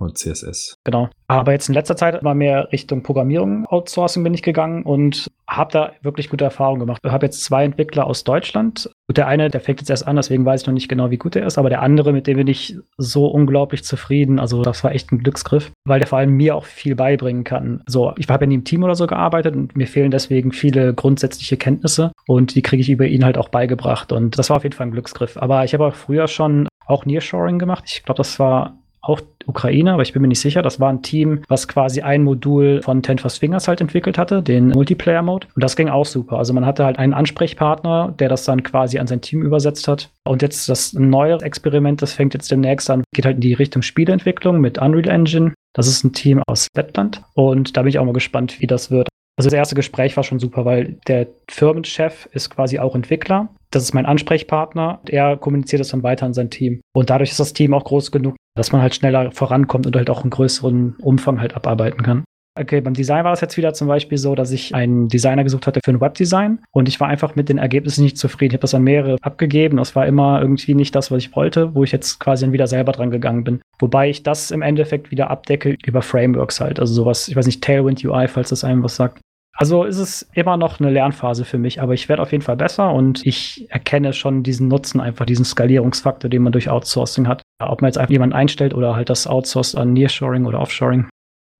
[0.00, 0.76] und CSS.
[0.84, 1.08] Genau.
[1.28, 5.72] Aber jetzt in letzter Zeit immer mehr Richtung Programmierung, Outsourcing bin ich gegangen und habe
[5.72, 7.00] da wirklich gute Erfahrungen gemacht.
[7.04, 8.90] Ich habe jetzt zwei Entwickler aus Deutschland.
[9.08, 11.18] Und der eine, der fängt jetzt erst an, deswegen weiß ich noch nicht genau, wie
[11.18, 11.58] gut er ist.
[11.58, 14.38] Aber der andere, mit dem bin ich so unglaublich zufrieden.
[14.38, 17.82] Also das war echt ein Glücksgriff, weil der vor allem mir auch viel beibringen kann.
[17.86, 20.94] So, ich habe ja nie im Team oder so gearbeitet und mir fehlen deswegen viele
[20.94, 24.12] grundsätzliche Kenntnisse und die kriege ich über ihn halt auch beigebracht.
[24.12, 25.36] Und das war auf jeden Fall ein Glücksgriff.
[25.36, 27.84] Aber ich habe auch früher schon auch Nearshoring gemacht.
[27.86, 30.62] Ich glaube, das war auch Ukraine, aber ich bin mir nicht sicher.
[30.62, 34.42] Das war ein Team, was quasi ein Modul von Ten Fast Fingers halt entwickelt hatte,
[34.42, 35.48] den Multiplayer-Mode.
[35.54, 36.38] Und das ging auch super.
[36.38, 40.10] Also man hatte halt einen Ansprechpartner, der das dann quasi an sein Team übersetzt hat.
[40.24, 43.82] Und jetzt das neue Experiment, das fängt jetzt demnächst an, geht halt in die Richtung
[43.82, 45.54] Spieleentwicklung mit Unreal Engine.
[45.72, 47.22] Das ist ein Team aus Lettland.
[47.34, 49.08] Und da bin ich auch mal gespannt, wie das wird.
[49.40, 53.48] Also das erste Gespräch war schon super, weil der Firmenchef ist quasi auch Entwickler.
[53.70, 55.00] Das ist mein Ansprechpartner.
[55.08, 56.82] Er kommuniziert das dann weiter an sein Team.
[56.92, 60.10] Und dadurch ist das Team auch groß genug, dass man halt schneller vorankommt und halt
[60.10, 62.24] auch einen größeren Umfang halt abarbeiten kann.
[62.58, 65.66] Okay, beim Design war es jetzt wieder zum Beispiel so, dass ich einen Designer gesucht
[65.66, 68.52] hatte für ein Webdesign und ich war einfach mit den Ergebnissen nicht zufrieden.
[68.52, 69.78] Ich habe das an mehrere abgegeben.
[69.78, 72.66] Das war immer irgendwie nicht das, was ich wollte, wo ich jetzt quasi dann wieder
[72.66, 73.62] selber dran gegangen bin.
[73.78, 76.78] Wobei ich das im Endeffekt wieder abdecke über Frameworks halt.
[76.78, 79.20] Also sowas, ich weiß nicht, Tailwind UI, falls das einem was sagt.
[79.56, 82.56] Also ist es immer noch eine Lernphase für mich, aber ich werde auf jeden Fall
[82.56, 87.42] besser und ich erkenne schon diesen Nutzen, einfach diesen Skalierungsfaktor, den man durch Outsourcing hat.
[87.60, 91.08] Ob man jetzt einfach jemanden einstellt oder halt das outsourced an Nearshoring oder Offshoring.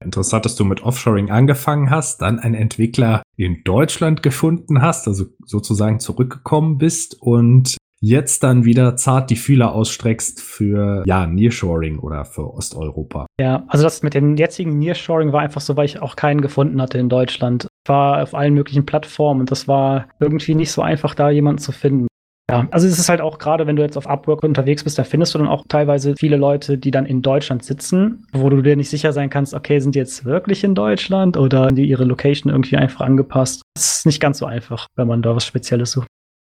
[0.03, 5.27] Interessant, dass du mit Offshoring angefangen hast, dann einen Entwickler in Deutschland gefunden hast, also
[5.45, 12.25] sozusagen zurückgekommen bist und jetzt dann wieder zart die Fühler ausstreckst für ja, Nearshoring oder
[12.25, 13.27] für Osteuropa.
[13.41, 16.81] Ja, also das mit dem jetzigen Nearshoring war einfach so, weil ich auch keinen gefunden
[16.81, 17.69] hatte in Deutschland.
[17.85, 21.61] Ich war auf allen möglichen Plattformen und das war irgendwie nicht so einfach, da jemanden
[21.61, 22.07] zu finden.
[22.51, 25.05] Ja, also es ist halt auch gerade, wenn du jetzt auf Upwork unterwegs bist, da
[25.05, 28.75] findest du dann auch teilweise viele Leute, die dann in Deutschland sitzen, wo du dir
[28.75, 32.05] nicht sicher sein kannst, okay, sind die jetzt wirklich in Deutschland oder haben die ihre
[32.05, 33.63] Location irgendwie einfach angepasst?
[33.75, 36.09] Das ist nicht ganz so einfach, wenn man da was Spezielles sucht.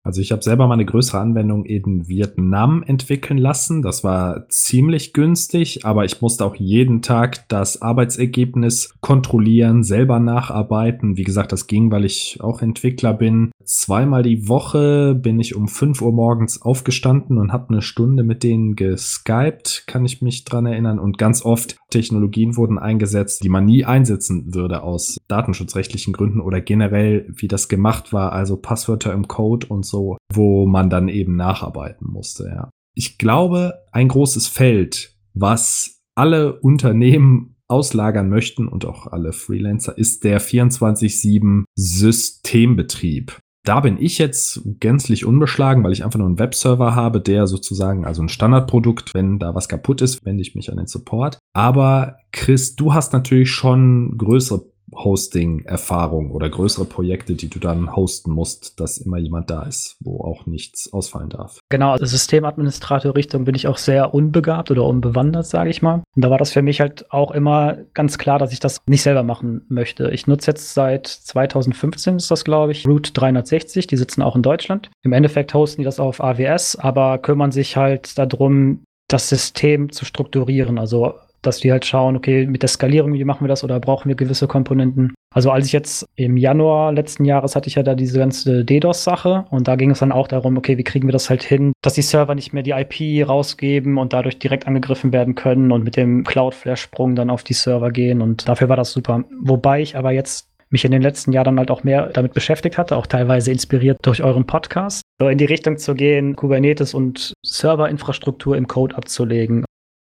[0.07, 3.83] Also ich habe selber mal eine größere Anwendung in Vietnam entwickeln lassen.
[3.83, 11.17] Das war ziemlich günstig, aber ich musste auch jeden Tag das Arbeitsergebnis kontrollieren, selber nacharbeiten.
[11.17, 13.51] Wie gesagt, das ging, weil ich auch Entwickler bin.
[13.65, 18.45] Zweimal die Woche bin ich um 5 Uhr morgens aufgestanden und habe eine Stunde mit
[18.45, 21.01] denen geskypt, kann ich mich dran erinnern.
[21.01, 26.61] Und ganz oft Technologien wurden eingesetzt, die man nie einsetzen würde aus datenschutzrechtlichen Gründen oder
[26.61, 31.09] generell, wie das gemacht war, also Passwörter im Code und so so, wo man dann
[31.09, 32.71] eben nacharbeiten musste, ja.
[32.95, 40.25] Ich glaube, ein großes Feld, was alle Unternehmen auslagern möchten und auch alle Freelancer, ist
[40.25, 43.39] der 24-7 Systembetrieb.
[43.65, 48.05] Da bin ich jetzt gänzlich unbeschlagen, weil ich einfach nur einen Webserver habe, der sozusagen,
[48.05, 51.39] also ein Standardprodukt, wenn da was kaputt ist, wende ich mich an den Support.
[51.53, 58.31] Aber Chris, du hast natürlich schon größere Hosting-Erfahrung oder größere Projekte, die du dann hosten
[58.31, 61.59] musst, dass immer jemand da ist, wo auch nichts ausfallen darf.
[61.69, 66.03] Genau, also Systemadministrator-Richtung bin ich auch sehr unbegabt oder unbewandert, sage ich mal.
[66.15, 69.03] Und da war das für mich halt auch immer ganz klar, dass ich das nicht
[69.03, 70.11] selber machen möchte.
[70.11, 74.43] Ich nutze jetzt seit 2015 ist das, glaube ich, Route 360, die sitzen auch in
[74.43, 74.91] Deutschland.
[75.03, 80.05] Im Endeffekt hosten die das auf AWS, aber kümmern sich halt darum, das System zu
[80.05, 80.79] strukturieren.
[80.79, 81.15] Also
[81.47, 84.17] dass die halt schauen, okay, mit der Skalierung, wie machen wir das oder brauchen wir
[84.17, 85.15] gewisse Komponenten.
[85.35, 89.45] Also als ich jetzt im Januar letzten Jahres hatte ich ja da diese ganze DDoS-Sache
[89.51, 91.95] und da ging es dann auch darum, okay, wie kriegen wir das halt hin, dass
[91.95, 95.97] die Server nicht mehr die IP rausgeben und dadurch direkt angegriffen werden können und mit
[95.97, 99.25] dem Cloudflare-Sprung dann auf die Server gehen und dafür war das super.
[99.43, 102.97] Wobei ich aber jetzt mich in den letzten Jahren halt auch mehr damit beschäftigt hatte,
[102.97, 108.57] auch teilweise inspiriert durch euren Podcast, so in die Richtung zu gehen, Kubernetes und Serverinfrastruktur
[108.57, 109.65] im Code abzulegen.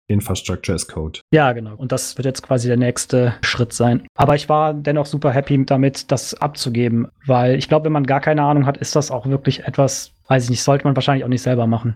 [0.09, 1.19] Infrastructure as Code.
[1.31, 1.75] Ja, genau.
[1.75, 4.07] Und das wird jetzt quasi der nächste Schritt sein.
[4.15, 8.19] Aber ich war dennoch super happy damit, das abzugeben, weil ich glaube, wenn man gar
[8.19, 11.29] keine Ahnung hat, ist das auch wirklich etwas, weiß ich nicht, sollte man wahrscheinlich auch
[11.29, 11.95] nicht selber machen.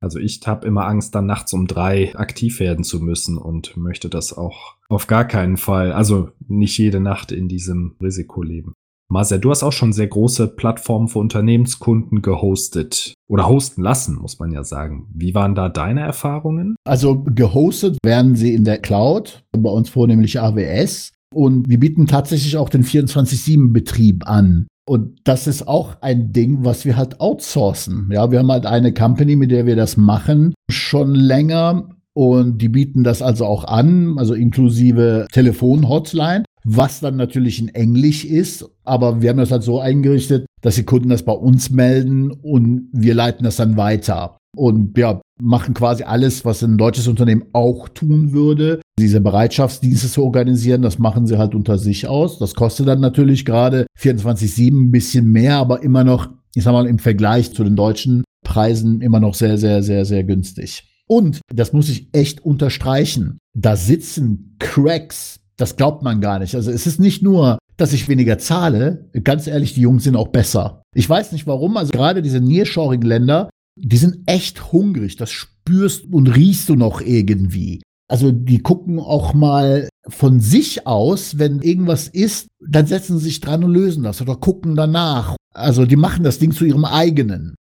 [0.00, 4.10] Also ich habe immer Angst, dann nachts um drei aktiv werden zu müssen und möchte
[4.10, 8.74] das auch auf gar keinen Fall, also nicht jede Nacht in diesem Risiko leben.
[9.10, 14.38] Marcel, du hast auch schon sehr große Plattformen für Unternehmenskunden gehostet oder hosten lassen, muss
[14.38, 15.08] man ja sagen.
[15.14, 16.76] Wie waren da deine Erfahrungen?
[16.84, 21.12] Also gehostet werden sie in der Cloud, bei uns vornehmlich AWS.
[21.34, 24.68] Und wir bieten tatsächlich auch den 24-7-Betrieb an.
[24.86, 28.10] Und das ist auch ein Ding, was wir halt outsourcen.
[28.12, 31.88] Ja, wir haben halt eine Company, mit der wir das machen, schon länger.
[32.14, 38.24] Und die bieten das also auch an, also inklusive Telefon-Hotline, was dann natürlich in Englisch
[38.24, 38.66] ist.
[38.84, 42.88] Aber wir haben das halt so eingerichtet, dass die Kunden das bei uns melden und
[42.92, 44.38] wir leiten das dann weiter.
[44.56, 48.80] Und ja, machen quasi alles, was ein deutsches Unternehmen auch tun würde.
[48.98, 52.38] Diese Bereitschaftsdienste zu organisieren, das machen sie halt unter sich aus.
[52.38, 56.86] Das kostet dann natürlich gerade 24-7 ein bisschen mehr, aber immer noch, ich sag mal,
[56.86, 60.84] im Vergleich zu den deutschen Preisen immer noch sehr, sehr, sehr, sehr günstig.
[61.06, 66.54] Und, das muss ich echt unterstreichen, da sitzen Cracks, das glaubt man gar nicht.
[66.54, 70.28] Also es ist nicht nur, dass ich weniger zahle, ganz ehrlich, die Jungs sind auch
[70.28, 70.82] besser.
[70.94, 75.16] Ich weiß nicht warum, also gerade diese Nearshoring-Länder, die sind echt hungrig.
[75.16, 77.82] Das spürst und riechst du noch irgendwie.
[78.08, 83.40] Also die gucken auch mal von sich aus, wenn irgendwas ist, dann setzen sie sich
[83.40, 85.36] dran und lösen das oder gucken danach.
[85.54, 87.54] Also die machen das Ding zu ihrem eigenen.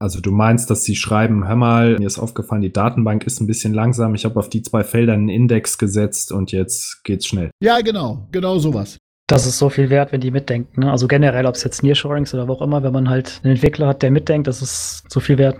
[0.00, 3.48] Also du meinst, dass sie schreiben, hör mal, mir ist aufgefallen, die Datenbank ist ein
[3.48, 7.50] bisschen langsam, ich habe auf die zwei Felder einen Index gesetzt und jetzt geht's schnell.
[7.60, 8.98] Ja, genau, genau sowas.
[9.26, 10.80] Das ist so viel wert, wenn die mitdenken.
[10.80, 10.90] Ne?
[10.90, 13.54] Also generell, ob es jetzt Nearshoring ist oder wo auch immer, wenn man halt einen
[13.54, 15.58] Entwickler hat, der mitdenkt, das ist so viel wert.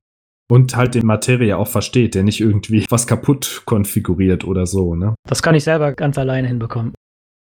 [0.50, 5.14] Und halt den Materie auch versteht, der nicht irgendwie was kaputt konfiguriert oder so, ne?
[5.28, 6.94] Das kann ich selber ganz alleine hinbekommen.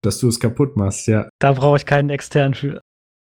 [0.03, 1.29] Dass du es kaputt machst, ja.
[1.39, 2.81] Da brauche ich keinen externen für.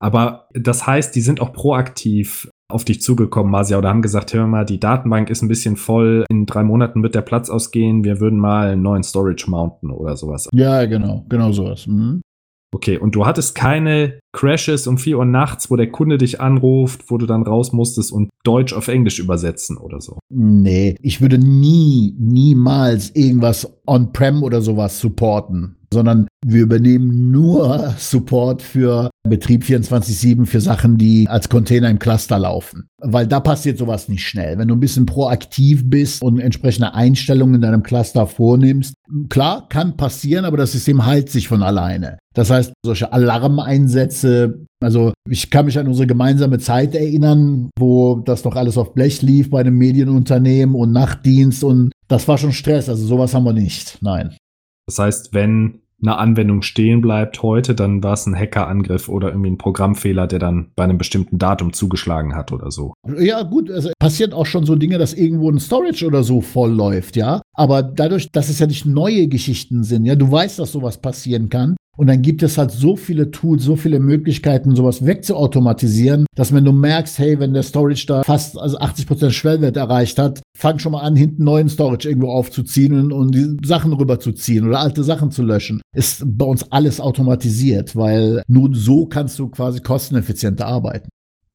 [0.00, 4.46] Aber das heißt, die sind auch proaktiv auf dich zugekommen, Masia, oder haben gesagt, hör
[4.46, 8.20] mal, die Datenbank ist ein bisschen voll, in drei Monaten wird der Platz ausgehen, wir
[8.20, 10.48] würden mal einen neuen Storage mounten oder sowas.
[10.52, 11.86] Ja, genau, genau sowas.
[11.86, 12.22] Mhm.
[12.74, 17.10] Okay, und du hattest keine Crashes um 4 Uhr nachts, wo der Kunde dich anruft,
[17.10, 20.18] wo du dann raus musstest und Deutsch auf Englisch übersetzen oder so?
[20.28, 28.60] Nee, ich würde nie, niemals irgendwas on-prem oder sowas supporten, sondern wir übernehmen nur Support
[28.60, 32.86] für Betrieb 24-7 für Sachen, die als Container im Cluster laufen.
[32.98, 34.58] Weil da passiert sowas nicht schnell.
[34.58, 38.92] Wenn du ein bisschen proaktiv bist und entsprechende Einstellungen in deinem Cluster vornimmst,
[39.30, 42.18] klar, kann passieren, aber das System heilt sich von alleine.
[42.34, 48.44] Das heißt, solche Alarmeinsätze, also ich kann mich an unsere gemeinsame Zeit erinnern, wo das
[48.44, 52.90] noch alles auf Blech lief bei einem Medienunternehmen und Nachtdienst und das war schon Stress.
[52.90, 53.96] Also sowas haben wir nicht.
[54.02, 54.36] Nein.
[54.86, 59.50] Das heißt, wenn eine Anwendung stehen bleibt heute, dann war es ein Hackerangriff oder irgendwie
[59.50, 62.92] ein Programmfehler, der dann bei einem bestimmten Datum zugeschlagen hat oder so.
[63.18, 66.72] Ja, gut, also passiert auch schon so Dinge, dass irgendwo ein Storage oder so voll
[66.72, 67.40] läuft, ja.
[67.54, 71.48] Aber dadurch, dass es ja nicht neue Geschichten sind, ja, du weißt, dass sowas passieren
[71.48, 76.52] kann, und dann gibt es halt so viele Tools, so viele Möglichkeiten, sowas wegzuautomatisieren, dass
[76.52, 80.78] wenn du merkst, hey, wenn der Storage da fast also 80% Schwellwert erreicht hat, fang
[80.78, 85.02] schon mal an, hinten neuen Storage irgendwo aufzuziehen und, und die Sachen rüberzuziehen oder alte
[85.04, 85.80] Sachen zu löschen.
[85.94, 91.08] Ist bei uns alles automatisiert, weil nur so kannst du quasi kosteneffizienter arbeiten.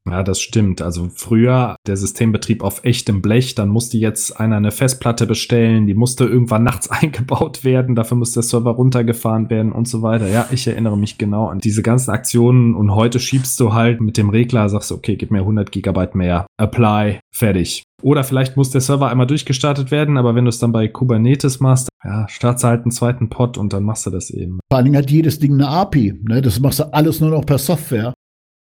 [0.10, 0.82] Ja, das stimmt.
[0.82, 5.94] Also früher der Systembetrieb auf echtem Blech, dann musste jetzt einer eine Festplatte bestellen, die
[5.94, 10.28] musste irgendwann nachts eingebaut werden, dafür musste der Server runtergefahren werden und so weiter.
[10.28, 14.18] Ja, ich erinnere mich genau an diese ganzen Aktionen und heute schiebst du halt mit
[14.18, 17.84] dem Regler, sagst du, okay, gib mir 100 Gigabyte mehr, apply, fertig.
[18.02, 21.60] Oder vielleicht muss der Server einmal durchgestartet werden, aber wenn du es dann bei Kubernetes
[21.60, 24.60] machst, ja, startest halt einen zweiten Pod und dann machst du das eben.
[24.72, 26.20] Vor allen Dingen hat jedes Ding eine API.
[26.28, 26.42] Ne?
[26.42, 28.14] Das machst du alles nur noch per Software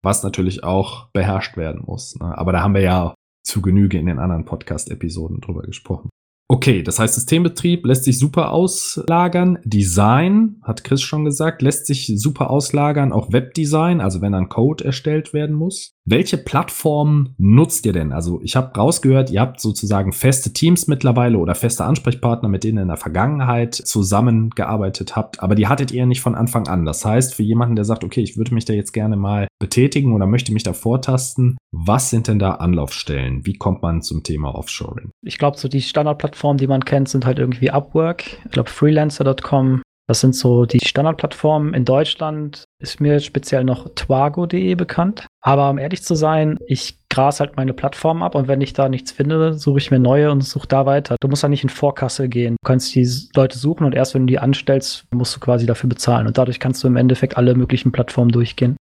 [0.04, 2.16] was natürlich auch beherrscht werden muss.
[2.20, 2.38] Ne?
[2.38, 6.10] Aber da haben wir ja zu Genüge in den anderen Podcast-Episoden drüber gesprochen.
[6.52, 9.60] Okay, das heißt, Systembetrieb lässt sich super auslagern.
[9.64, 13.12] Design, hat Chris schon gesagt, lässt sich super auslagern.
[13.12, 15.94] Auch Webdesign, also wenn ein Code erstellt werden muss.
[16.06, 18.12] Welche Plattform nutzt ihr denn?
[18.12, 22.80] Also ich habe rausgehört, ihr habt sozusagen feste Teams mittlerweile oder feste Ansprechpartner, mit denen
[22.80, 26.84] ihr in der Vergangenheit zusammengearbeitet habt, aber die hattet ihr nicht von Anfang an.
[26.84, 30.14] Das heißt, für jemanden, der sagt, okay, ich würde mich da jetzt gerne mal betätigen
[30.14, 33.46] oder möchte mich da vortasten, was sind denn da Anlaufstellen?
[33.46, 35.12] Wie kommt man zum Thema Offshoring?
[35.24, 35.82] Ich glaube, so die
[36.40, 40.80] Standardplattformen, die man kennt, sind halt irgendwie Upwork, ich glaube freelancer.com, das sind so die
[40.84, 41.76] Standardplattformen.
[41.76, 45.28] In Deutschland ist mir speziell noch twago.de bekannt.
[45.42, 48.90] Aber um ehrlich zu sein, ich gras halt meine Plattform ab und wenn ich da
[48.90, 51.16] nichts finde, suche ich mir neue und suche da weiter.
[51.22, 52.56] Du musst da nicht in Vorkasse gehen.
[52.64, 55.90] Du kannst die Leute suchen und erst wenn du die anstellst, musst du quasi dafür
[55.90, 56.26] bezahlen.
[56.26, 58.78] Und dadurch kannst du im Endeffekt alle möglichen Plattformen durchgehen.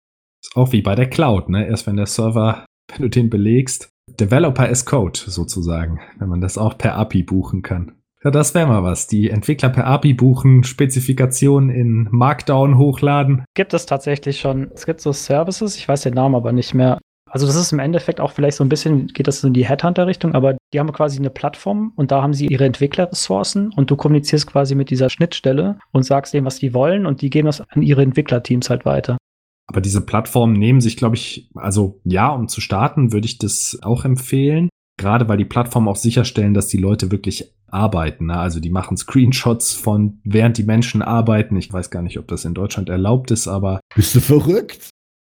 [0.43, 1.67] Ist auch wie bei der Cloud, ne?
[1.67, 3.89] Erst wenn der Server, wenn du den belegst,
[4.21, 7.93] Developer as Code sozusagen, wenn man das auch per API buchen kann.
[8.23, 9.07] Ja, das wäre mal was.
[9.07, 13.45] Die Entwickler per API buchen, Spezifikationen in Markdown hochladen.
[13.55, 14.71] Gibt es tatsächlich schon.
[14.75, 16.99] Es gibt so Services, ich weiß den Namen aber nicht mehr.
[17.31, 20.35] Also das ist im Endeffekt auch vielleicht so ein bisschen, geht das in die Headhunter-Richtung,
[20.35, 24.47] aber die haben quasi eine Plattform und da haben sie ihre Entwicklerressourcen und du kommunizierst
[24.47, 27.83] quasi mit dieser Schnittstelle und sagst denen, was die wollen und die geben das an
[27.83, 29.19] ihre Entwicklerteams halt weiter.
[29.67, 33.79] Aber diese Plattformen nehmen sich, glaube ich, also ja, um zu starten, würde ich das
[33.83, 34.69] auch empfehlen.
[34.99, 38.27] Gerade weil die Plattformen auch sicherstellen, dass die Leute wirklich arbeiten.
[38.27, 38.39] Ne?
[38.39, 41.57] Also die machen Screenshots von, während die Menschen arbeiten.
[41.57, 43.81] Ich weiß gar nicht, ob das in Deutschland erlaubt ist, aber.
[43.95, 44.91] Bist du verrückt?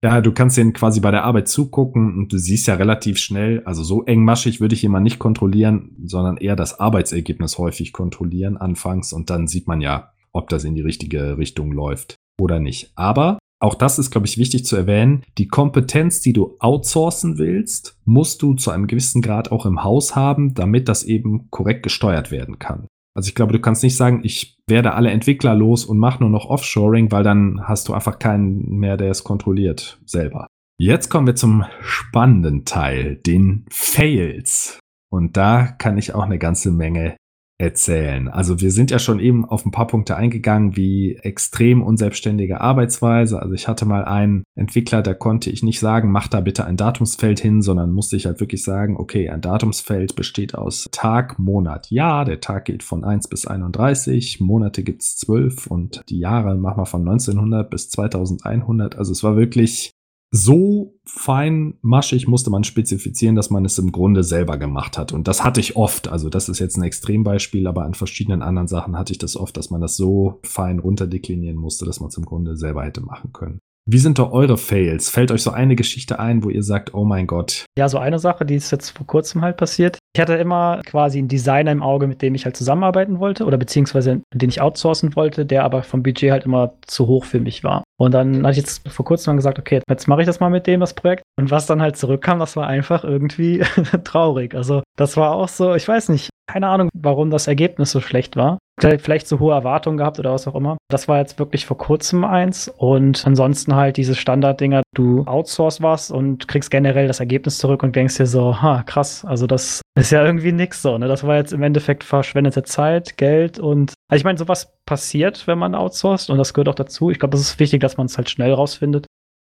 [0.04, 3.62] Ja, du kannst denen quasi bei der Arbeit zugucken und du siehst ja relativ schnell,
[3.64, 9.14] also so engmaschig würde ich jemand nicht kontrollieren, sondern eher das Arbeitsergebnis häufig kontrollieren anfangs
[9.14, 12.92] und dann sieht man ja, ob das in die richtige Richtung läuft oder nicht.
[12.94, 15.22] Aber auch das ist, glaube ich, wichtig zu erwähnen.
[15.38, 20.14] Die Kompetenz, die du outsourcen willst, musst du zu einem gewissen Grad auch im Haus
[20.14, 22.86] haben, damit das eben korrekt gesteuert werden kann.
[23.16, 26.28] Also ich glaube, du kannst nicht sagen, ich werde alle Entwickler los und mache nur
[26.28, 30.46] noch Offshoring, weil dann hast du einfach keinen mehr, der es kontrolliert selber.
[30.78, 34.78] Jetzt kommen wir zum spannenden Teil, den Fails.
[35.10, 37.16] Und da kann ich auch eine ganze Menge
[37.58, 38.28] erzählen.
[38.28, 43.40] Also wir sind ja schon eben auf ein paar Punkte eingegangen, wie extrem unselbstständige Arbeitsweise.
[43.40, 46.76] Also ich hatte mal einen Entwickler, da konnte ich nicht sagen, mach da bitte ein
[46.76, 51.90] Datumsfeld hin, sondern musste ich halt wirklich sagen, okay, ein Datumsfeld besteht aus Tag, Monat,
[51.90, 52.26] Jahr.
[52.26, 56.86] Der Tag geht von 1 bis 31, Monate gibt's 12 und die Jahre machen wir
[56.86, 58.96] von 1900 bis 2100.
[58.98, 59.95] Also es war wirklich
[60.36, 65.12] so feinmaschig musste man spezifizieren, dass man es im Grunde selber gemacht hat.
[65.12, 66.08] Und das hatte ich oft.
[66.08, 69.56] Also das ist jetzt ein Extrembeispiel, aber an verschiedenen anderen Sachen hatte ich das oft,
[69.56, 73.32] dass man das so fein runterdeklinieren musste, dass man es im Grunde selber hätte machen
[73.32, 73.60] können.
[73.88, 75.10] Wie sind da eure Fails?
[75.10, 77.66] Fällt euch so eine Geschichte ein, wo ihr sagt, oh mein Gott?
[77.78, 79.98] Ja, so eine Sache, die ist jetzt vor kurzem halt passiert.
[80.12, 83.58] Ich hatte immer quasi einen Designer im Auge, mit dem ich halt zusammenarbeiten wollte oder
[83.58, 87.62] beziehungsweise den ich outsourcen wollte, der aber vom Budget halt immer zu hoch für mich
[87.62, 87.84] war.
[87.96, 90.50] Und dann hatte ich jetzt vor kurzem mal gesagt, okay, jetzt mache ich das mal
[90.50, 91.22] mit dem, das Projekt.
[91.38, 93.62] Und was dann halt zurückkam, das war einfach irgendwie
[94.04, 94.56] traurig.
[94.56, 98.36] Also das war auch so, ich weiß nicht, keine Ahnung, warum das Ergebnis so schlecht
[98.36, 98.58] war.
[98.78, 100.76] Vielleicht so hohe Erwartungen gehabt oder was auch immer.
[100.90, 102.68] Das war jetzt wirklich vor kurzem eins.
[102.68, 107.96] Und ansonsten halt diese Standarddinger, du outsource was und kriegst generell das Ergebnis zurück und
[107.96, 110.98] denkst dir so, ha, krass, also das ist ja irgendwie nix so.
[110.98, 111.08] Ne?
[111.08, 115.58] Das war jetzt im Endeffekt verschwendete Zeit, Geld und also ich meine, sowas passiert, wenn
[115.58, 117.10] man outsourced und das gehört auch dazu.
[117.10, 119.06] Ich glaube, das ist wichtig, dass man es halt schnell rausfindet.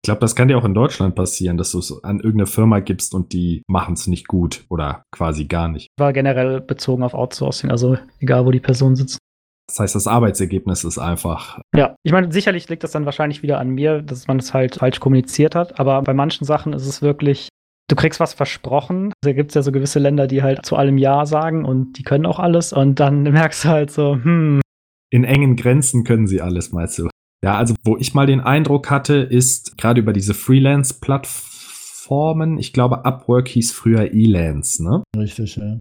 [0.06, 2.82] Ich glaube, das kann dir auch in Deutschland passieren, dass du es an irgendeine Firma
[2.82, 5.88] gibst und die machen es nicht gut oder quasi gar nicht.
[5.98, 9.18] War generell bezogen auf Outsourcing, also egal, wo die Person sitzt.
[9.70, 11.62] Das heißt, das Arbeitsergebnis ist einfach.
[11.74, 14.76] Ja, ich meine, sicherlich liegt das dann wahrscheinlich wieder an mir, dass man es halt
[14.76, 17.48] falsch kommuniziert hat, aber bei manchen Sachen ist es wirklich,
[17.88, 19.13] du kriegst was versprochen.
[19.22, 22.04] Da gibt es ja so gewisse Länder, die halt zu allem Ja sagen und die
[22.04, 24.60] können auch alles und dann merkst du halt so, hm.
[25.12, 27.08] In engen Grenzen können sie alles, meinst du?
[27.43, 33.03] Ja, also wo ich mal den Eindruck hatte, ist gerade über diese Freelance-Plattformen, ich glaube,
[33.03, 35.03] Upwork hieß früher Elance, ne?
[35.17, 35.77] Richtig, ja.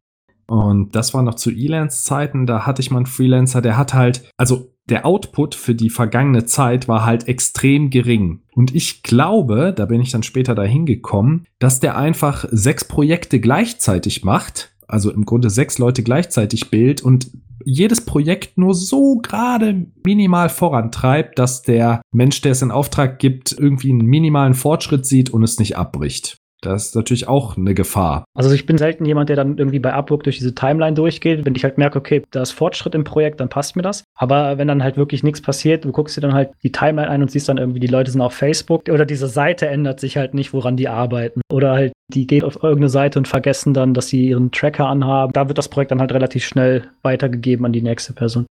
[0.48, 4.28] Und das war noch zu Elance-Zeiten, da hatte ich mal einen Freelancer, der hat halt,
[4.36, 8.42] also der Output für die vergangene Zeit war halt extrem gering.
[8.52, 13.38] Und ich glaube, da bin ich dann später dahin gekommen, dass der einfach sechs Projekte
[13.38, 17.30] gleichzeitig macht, also im Grunde sechs Leute gleichzeitig bildet und
[17.64, 23.52] jedes Projekt nur so gerade minimal vorantreibt, dass der Mensch, der es in Auftrag gibt,
[23.52, 26.41] irgendwie einen minimalen Fortschritt sieht und es nicht abbricht.
[26.62, 28.24] Das ist natürlich auch eine Gefahr.
[28.34, 31.44] Also ich bin selten jemand, der dann irgendwie bei Upwork durch diese Timeline durchgeht.
[31.44, 34.04] Wenn ich halt merke, okay, da ist Fortschritt im Projekt, dann passt mir das.
[34.14, 37.20] Aber wenn dann halt wirklich nichts passiert, du guckst dir dann halt die Timeline ein
[37.20, 40.34] und siehst dann irgendwie, die Leute sind auf Facebook oder diese Seite ändert sich halt
[40.34, 41.40] nicht, woran die arbeiten.
[41.50, 45.32] Oder halt, die gehen auf irgendeine Seite und vergessen dann, dass sie ihren Tracker anhaben.
[45.32, 48.46] Da wird das Projekt dann halt relativ schnell weitergegeben an die nächste Person.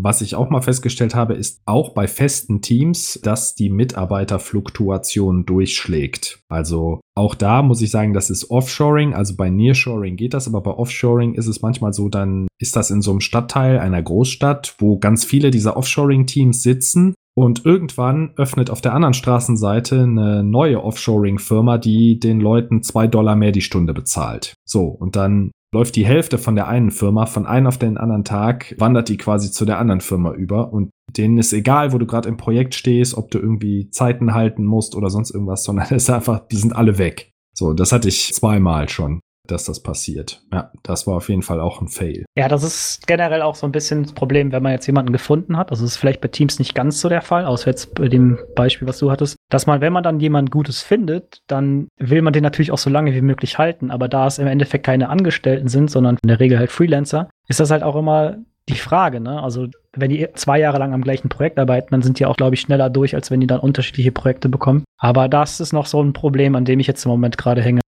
[0.00, 6.40] Was ich auch mal festgestellt habe, ist auch bei festen Teams, dass die Mitarbeiterfluktuation durchschlägt.
[6.48, 9.12] Also auch da muss ich sagen, das ist Offshoring.
[9.14, 12.90] Also bei Nearshoring geht das, aber bei Offshoring ist es manchmal so, dann ist das
[12.90, 18.70] in so einem Stadtteil einer Großstadt, wo ganz viele dieser Offshoring-Teams sitzen und irgendwann öffnet
[18.70, 23.94] auf der anderen Straßenseite eine neue Offshoring-Firma, die den Leuten zwei Dollar mehr die Stunde
[23.94, 24.54] bezahlt.
[24.64, 28.24] So, und dann läuft die Hälfte von der einen Firma von einem auf den anderen
[28.24, 32.06] Tag, wandert die quasi zu der anderen Firma über und denen ist egal, wo du
[32.06, 36.04] gerade im Projekt stehst, ob du irgendwie Zeiten halten musst oder sonst irgendwas, sondern es
[36.04, 37.32] ist einfach, die sind alle weg.
[37.54, 40.42] So, das hatte ich zweimal schon dass das passiert.
[40.52, 42.24] Ja, das war auf jeden Fall auch ein Fail.
[42.36, 45.56] Ja, das ist generell auch so ein bisschen das Problem, wenn man jetzt jemanden gefunden
[45.56, 45.70] hat.
[45.70, 48.86] Also ist vielleicht bei Teams nicht ganz so der Fall, außer jetzt bei dem Beispiel,
[48.86, 52.42] was du hattest, dass man, wenn man dann jemand Gutes findet, dann will man den
[52.42, 53.90] natürlich auch so lange wie möglich halten.
[53.90, 57.60] Aber da es im Endeffekt keine Angestellten sind, sondern in der Regel halt Freelancer, ist
[57.60, 58.36] das halt auch immer
[58.68, 59.42] die Frage, ne?
[59.42, 62.54] Also wenn die zwei Jahre lang am gleichen Projekt arbeiten, dann sind die auch, glaube
[62.54, 64.84] ich, schneller durch, als wenn die dann unterschiedliche Projekte bekommen.
[64.98, 67.80] Aber das ist noch so ein Problem, an dem ich jetzt im Moment gerade hänge.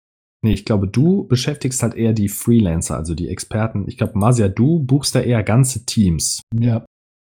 [0.44, 3.84] Nee, ich glaube, du beschäftigst halt eher die Freelancer, also die Experten.
[3.86, 6.42] Ich glaube, Masia, du buchst da eher ganze Teams.
[6.54, 6.84] Ja.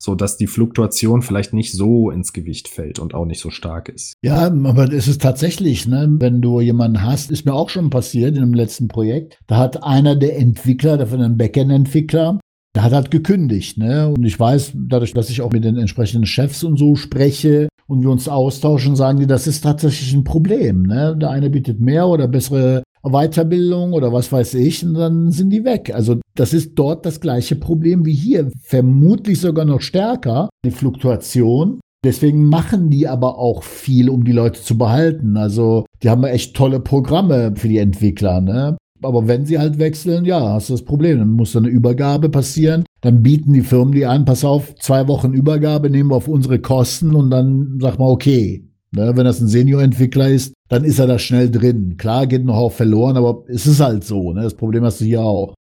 [0.01, 3.89] So dass die Fluktuation vielleicht nicht so ins Gewicht fällt und auch nicht so stark
[3.89, 4.13] ist.
[4.23, 8.37] Ja, aber es ist tatsächlich, ne, wenn du jemanden hast, ist mir auch schon passiert
[8.37, 9.39] in dem letzten Projekt.
[9.47, 12.39] Da hat einer der Entwickler, der von einem Backend-Entwickler,
[12.77, 14.09] der hat halt gekündigt, ne?
[14.09, 18.03] Und ich weiß, dadurch, dass ich auch mit den entsprechenden Chefs und so spreche und
[18.03, 21.17] wir uns austauschen, sagen die, das ist tatsächlich ein Problem, ne?
[21.19, 25.65] Der eine bietet mehr oder bessere Weiterbildung oder was weiß ich, und dann sind die
[25.65, 25.93] weg.
[25.95, 31.81] Also das ist dort das gleiche Problem wie hier, vermutlich sogar noch stärker, die Fluktuation.
[32.05, 35.37] Deswegen machen die aber auch viel, um die Leute zu behalten.
[35.37, 38.41] Also die haben echt tolle Programme für die Entwickler.
[38.41, 38.77] Ne?
[39.03, 41.19] Aber wenn sie halt wechseln, ja, hast du das Problem.
[41.19, 42.85] Dann muss eine Übergabe passieren.
[43.01, 46.61] Dann bieten die Firmen die an, pass auf, zwei Wochen Übergabe nehmen wir auf unsere
[46.61, 48.68] Kosten und dann sag mal, okay.
[48.91, 51.97] Ne, wenn das ein Senior-Entwickler ist, dann ist er da schnell drin.
[51.99, 54.33] Klar, geht noch auch verloren, aber es ist halt so.
[54.33, 54.43] Ne?
[54.43, 55.55] Das Problem hast du hier auch.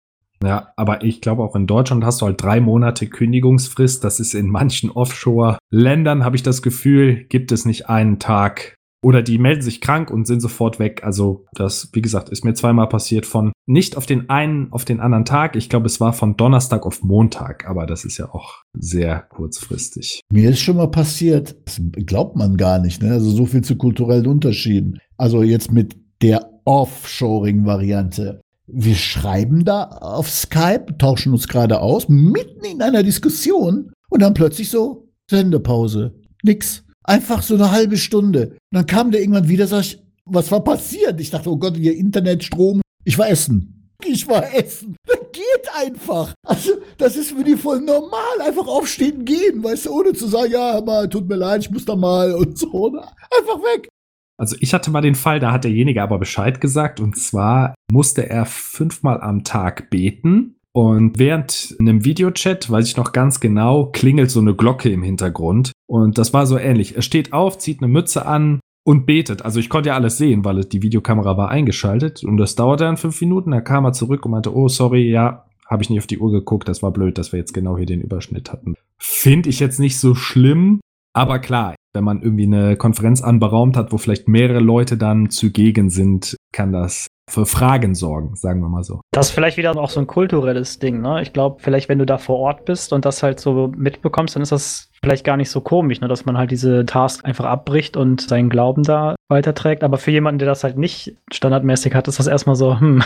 [0.43, 4.03] Ja, aber ich glaube auch in Deutschland hast du halt drei Monate Kündigungsfrist.
[4.03, 9.21] Das ist in manchen Offshore-Ländern, habe ich das Gefühl, gibt es nicht einen Tag oder
[9.21, 11.03] die melden sich krank und sind sofort weg.
[11.03, 14.99] Also das, wie gesagt, ist mir zweimal passiert von nicht auf den einen, auf den
[14.99, 15.55] anderen Tag.
[15.55, 20.21] Ich glaube, es war von Donnerstag auf Montag, aber das ist ja auch sehr kurzfristig.
[20.31, 23.11] Mir ist schon mal passiert, das glaubt man gar nicht, ne?
[23.11, 24.97] Also so viel zu kulturellen Unterschieden.
[25.17, 28.41] Also jetzt mit der Offshoring-Variante.
[28.65, 34.33] Wir schreiben da auf Skype, tauschen uns gerade aus, mitten in einer Diskussion und dann
[34.33, 36.15] plötzlich so Sendepause.
[36.41, 36.84] Nix.
[37.07, 38.49] Einfach so eine halbe Stunde.
[38.49, 41.21] Und dann kam der irgendwann wieder, sag ich, was war passiert?
[41.21, 42.81] Ich dachte, oh Gott, ihr Internet, Strom.
[43.03, 43.89] Ich war essen.
[44.03, 44.95] Ich war essen.
[45.07, 46.33] Das geht einfach.
[46.47, 48.41] Also, das ist für die voll normal.
[48.41, 51.83] Einfach aufstehen, gehen, weißt du, ohne zu sagen, ja, mal, tut mir leid, ich muss
[51.83, 52.89] da mal und so.
[52.89, 53.01] Ne?
[53.01, 53.89] Einfach weg.
[54.37, 58.29] Also ich hatte mal den Fall, da hat derjenige aber Bescheid gesagt und zwar musste
[58.29, 64.29] er fünfmal am Tag beten und während einem Videochat, weiß ich noch ganz genau, klingelt
[64.29, 65.71] so eine Glocke im Hintergrund.
[65.87, 66.97] Und das war so ähnlich.
[66.97, 69.45] Er steht auf, zieht eine Mütze an und betet.
[69.45, 72.25] Also ich konnte ja alles sehen, weil die Videokamera war eingeschaltet.
[72.25, 73.51] Und das dauerte dann fünf Minuten.
[73.51, 76.33] Da kam er zurück und meinte, oh, sorry, ja, habe ich nicht auf die Uhr
[76.33, 76.67] geguckt.
[76.67, 78.75] Das war blöd, dass wir jetzt genau hier den Überschnitt hatten.
[78.97, 80.81] Finde ich jetzt nicht so schlimm.
[81.13, 85.89] Aber klar, wenn man irgendwie eine Konferenz anberaumt hat, wo vielleicht mehrere Leute dann zugegen
[85.89, 89.01] sind, kann das für Fragen sorgen, sagen wir mal so.
[89.11, 91.21] Das ist vielleicht wieder auch so ein kulturelles Ding, ne?
[91.21, 94.43] Ich glaube, vielleicht, wenn du da vor Ort bist und das halt so mitbekommst, dann
[94.43, 96.07] ist das vielleicht gar nicht so komisch, ne?
[96.07, 99.83] dass man halt diese Task einfach abbricht und seinen Glauben da weiterträgt.
[99.83, 103.03] Aber für jemanden, der das halt nicht standardmäßig hat, ist das erstmal so, hm.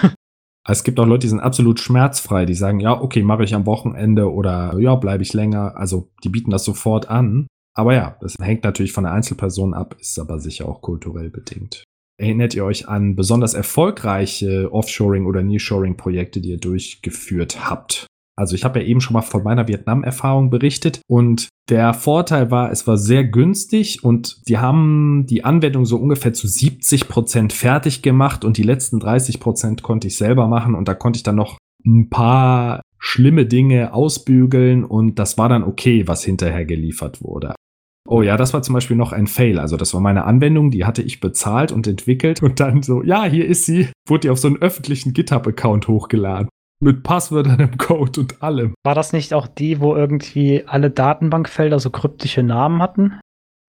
[0.68, 3.66] Es gibt auch Leute, die sind absolut schmerzfrei, die sagen, ja, okay, mache ich am
[3.66, 5.76] Wochenende oder ja, bleibe ich länger.
[5.78, 7.48] Also die bieten das sofort an.
[7.76, 11.86] Aber ja, das hängt natürlich von der Einzelperson ab, ist aber sicher auch kulturell bedingt.
[12.20, 18.08] Erinnert ihr euch an besonders erfolgreiche Offshoring- oder Nearshoring-Projekte, die ihr durchgeführt habt?
[18.38, 22.72] Also ich habe ja eben schon mal von meiner Vietnam-Erfahrung berichtet und der Vorteil war,
[22.72, 28.02] es war sehr günstig und die haben die Anwendung so ungefähr zu 70 Prozent fertig
[28.02, 31.36] gemacht und die letzten 30 Prozent konnte ich selber machen und da konnte ich dann
[31.36, 37.56] noch ein paar schlimme Dinge ausbügeln und das war dann okay, was hinterher geliefert wurde.
[38.12, 39.60] Oh ja, das war zum Beispiel noch ein Fail.
[39.60, 43.26] Also das war meine Anwendung, die hatte ich bezahlt und entwickelt und dann so, ja,
[43.26, 46.49] hier ist sie, wurde die auf so einen öffentlichen GitHub-Account hochgeladen.
[46.82, 48.74] Mit Passwörtern im Code und allem.
[48.84, 53.20] War das nicht auch die, wo irgendwie alle Datenbankfelder so kryptische Namen hatten?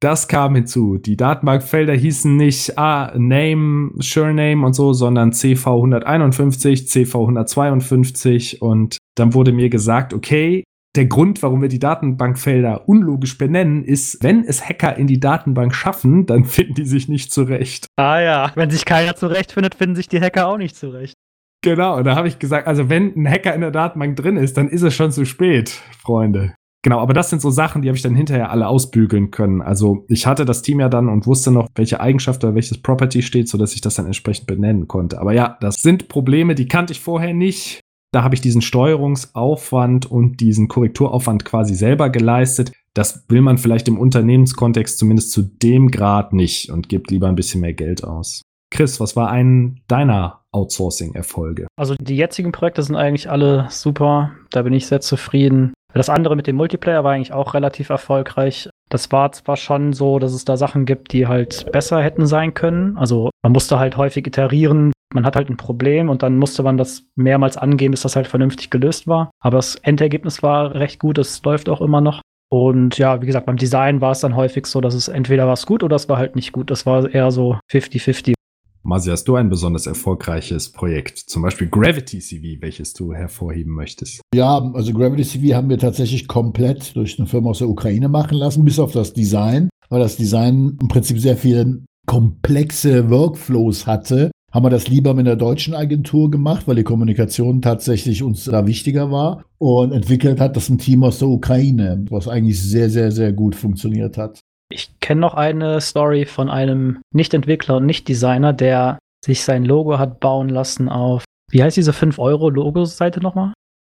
[0.01, 0.97] Das kam hinzu.
[0.97, 9.53] Die Datenbankfelder hießen nicht ah, Name, Surname und so, sondern CV151, CV152 und dann wurde
[9.53, 10.65] mir gesagt, okay,
[10.97, 15.75] der Grund, warum wir die Datenbankfelder unlogisch benennen, ist, wenn es Hacker in die Datenbank
[15.75, 17.87] schaffen, dann finden die sich nicht zurecht.
[17.97, 21.15] Ah ja, wenn sich keiner zurechtfindet, finden sich die Hacker auch nicht zurecht.
[21.63, 24.69] Genau, da habe ich gesagt, also wenn ein Hacker in der Datenbank drin ist, dann
[24.69, 26.55] ist es schon zu spät, Freunde.
[26.83, 29.61] Genau, aber das sind so Sachen, die habe ich dann hinterher alle ausbügeln können.
[29.61, 33.21] Also ich hatte das Team ja dann und wusste noch, welche Eigenschaft oder welches Property
[33.21, 35.21] steht, sodass ich das dann entsprechend benennen konnte.
[35.21, 37.81] Aber ja, das sind Probleme, die kannte ich vorher nicht.
[38.13, 42.73] Da habe ich diesen Steuerungsaufwand und diesen Korrekturaufwand quasi selber geleistet.
[42.93, 47.37] Das will man vielleicht im Unternehmenskontext zumindest zu dem Grad nicht und gibt lieber ein
[47.37, 48.43] bisschen mehr Geld aus.
[48.73, 51.67] Chris, was war ein deiner Outsourcing-Erfolge?
[51.77, 54.33] Also die jetzigen Projekte sind eigentlich alle super.
[54.51, 55.73] Da bin ich sehr zufrieden.
[55.93, 58.69] Das andere mit dem Multiplayer war eigentlich auch relativ erfolgreich.
[58.91, 62.55] Das war zwar schon so, dass es da Sachen gibt, die halt besser hätten sein
[62.55, 62.99] können.
[62.99, 64.93] Also man musste halt häufig iterieren.
[65.15, 68.27] Man hat halt ein Problem und dann musste man das mehrmals angehen, bis das halt
[68.27, 69.31] vernünftig gelöst war.
[69.41, 71.19] Aber das Endergebnis war recht gut.
[71.19, 72.21] Es läuft auch immer noch.
[72.53, 75.53] Und ja, wie gesagt, beim Design war es dann häufig so, dass es entweder war
[75.53, 76.71] es gut oder es war halt nicht gut.
[76.71, 78.35] Das war eher so 50-50.
[78.83, 81.19] Masi, hast du ein besonders erfolgreiches Projekt?
[81.19, 84.23] Zum Beispiel Gravity CV, welches du hervorheben möchtest?
[84.35, 88.39] Ja, also Gravity CV haben wir tatsächlich komplett durch eine Firma aus der Ukraine machen
[88.39, 94.31] lassen, bis auf das Design, weil das Design im Prinzip sehr viele komplexe Workflows hatte.
[94.51, 98.67] Haben wir das lieber mit einer deutschen Agentur gemacht, weil die Kommunikation tatsächlich uns da
[98.67, 99.45] wichtiger war.
[99.59, 103.55] Und entwickelt hat das ein Team aus der Ukraine, was eigentlich sehr, sehr, sehr gut
[103.55, 104.40] funktioniert hat.
[104.73, 110.21] Ich kenne noch eine Story von einem Nicht-Entwickler und Nicht-Designer, der sich sein Logo hat
[110.21, 113.53] bauen lassen auf, wie heißt diese 5-Euro-Logo-Seite nochmal?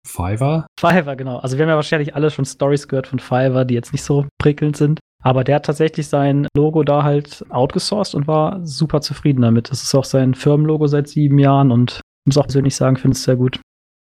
[0.08, 0.66] Fiverr?
[0.80, 1.38] Fiverr, genau.
[1.38, 4.26] Also wir haben ja wahrscheinlich alle schon Stories gehört von Fiverr, die jetzt nicht so
[4.42, 5.00] prickelnd sind.
[5.24, 9.70] Aber der hat tatsächlich sein Logo da halt outgesourced und war super zufrieden damit.
[9.70, 13.24] Das ist auch sein Firmenlogo seit sieben Jahren und muss auch persönlich sagen, finde es
[13.24, 13.60] sehr gut.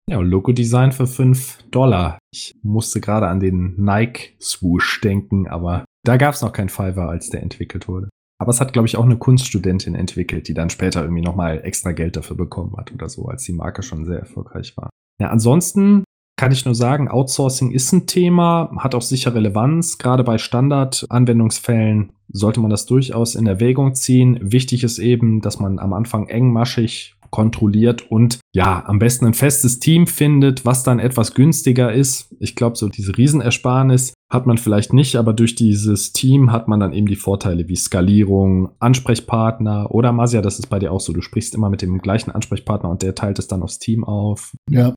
[0.09, 2.17] Ja, Logo-Design für 5 Dollar.
[2.33, 7.29] Ich musste gerade an den Nike-Swoosh denken, aber da gab es noch kein Fiverr, als
[7.29, 8.07] der entwickelt wurde.
[8.39, 11.91] Aber es hat, glaube ich, auch eine Kunststudentin entwickelt, die dann später irgendwie nochmal extra
[11.91, 14.89] Geld dafür bekommen hat oder so, als die Marke schon sehr erfolgreich war.
[15.19, 16.05] Ja, ansonsten
[16.39, 19.97] kann ich nur sagen, Outsourcing ist ein Thema, hat auch sicher Relevanz.
[19.97, 24.39] Gerade bei Standard-Anwendungsfällen sollte man das durchaus in Erwägung ziehen.
[24.41, 29.79] Wichtig ist eben, dass man am Anfang engmaschig kontrolliert und ja, am besten ein festes
[29.79, 32.35] Team findet, was dann etwas günstiger ist.
[32.39, 36.79] Ich glaube, so diese Riesenersparnis hat man vielleicht nicht, aber durch dieses Team hat man
[36.79, 41.13] dann eben die Vorteile wie Skalierung, Ansprechpartner oder Masia, das ist bei dir auch so.
[41.13, 44.53] Du sprichst immer mit dem gleichen Ansprechpartner und der teilt es dann aufs Team auf.
[44.69, 44.93] Ja.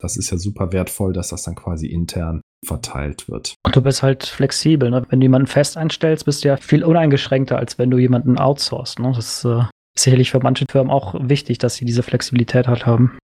[0.00, 3.54] Das ist ja super wertvoll, dass das dann quasi intern verteilt wird.
[3.64, 4.90] Und du bist halt flexibel.
[4.90, 5.04] Ne?
[5.08, 8.98] Wenn du jemanden fest einstellst, bist du ja viel uneingeschränkter, als wenn du jemanden outsourcest.
[8.98, 9.12] Ne?
[9.14, 13.18] Das äh, ist sicherlich für manche Firmen auch wichtig, dass sie diese Flexibilität halt haben.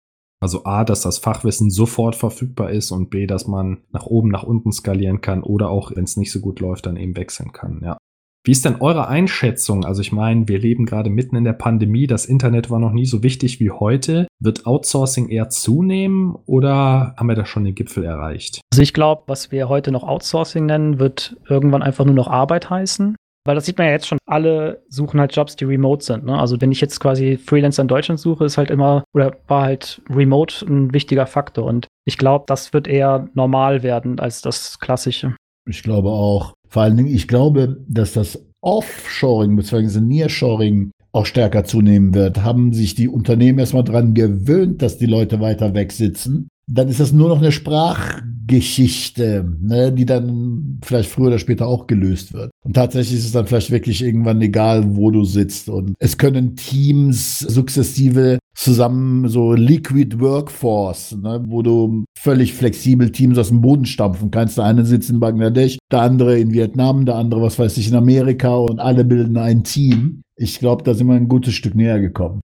[0.41, 4.43] Also A, dass das Fachwissen sofort verfügbar ist und B, dass man nach oben, nach
[4.43, 7.81] unten skalieren kann oder auch, wenn es nicht so gut läuft, dann eben wechseln kann,
[7.83, 7.97] ja.
[8.45, 9.85] Wie ist denn eure Einschätzung?
[9.85, 13.07] Also ich meine, wir leben gerade mitten in der Pandemie, das Internet war noch nie
[13.07, 14.27] so wichtig wie heute.
[14.39, 18.61] Wird Outsourcing eher zunehmen oder haben wir da schon den Gipfel erreicht?
[18.71, 22.69] Also ich glaube, was wir heute noch Outsourcing nennen, wird irgendwann einfach nur noch Arbeit
[22.69, 23.15] heißen.
[23.45, 26.25] Weil das sieht man ja jetzt schon, alle suchen halt Jobs, die remote sind.
[26.25, 26.37] Ne?
[26.37, 30.01] Also wenn ich jetzt quasi Freelancer in Deutschland suche, ist halt immer, oder war halt
[30.09, 31.65] remote ein wichtiger Faktor.
[31.65, 35.35] Und ich glaube, das wird eher normal werden als das Klassische.
[35.69, 36.53] Ich glaube auch.
[36.67, 40.01] Vor allen Dingen, ich glaube, dass das Offshoring bzw.
[40.01, 42.43] Nearshoring auch stärker zunehmen wird.
[42.43, 46.99] Haben sich die Unternehmen erstmal dran gewöhnt, dass die Leute weiter weg sitzen dann ist
[46.99, 52.51] das nur noch eine Sprachgeschichte, ne, die dann vielleicht früher oder später auch gelöst wird.
[52.63, 55.69] Und tatsächlich ist es dann vielleicht wirklich irgendwann egal, wo du sitzt.
[55.69, 63.37] Und es können Teams sukzessive zusammen so Liquid Workforce, ne, wo du völlig flexibel Teams
[63.37, 64.57] aus dem Boden stampfen kannst.
[64.57, 67.95] Der eine sitzt in Bangladesch, der andere in Vietnam, der andere, was weiß ich, in
[67.95, 70.21] Amerika und alle bilden ein Team.
[70.37, 72.41] Ich glaube, da sind wir ein gutes Stück näher gekommen.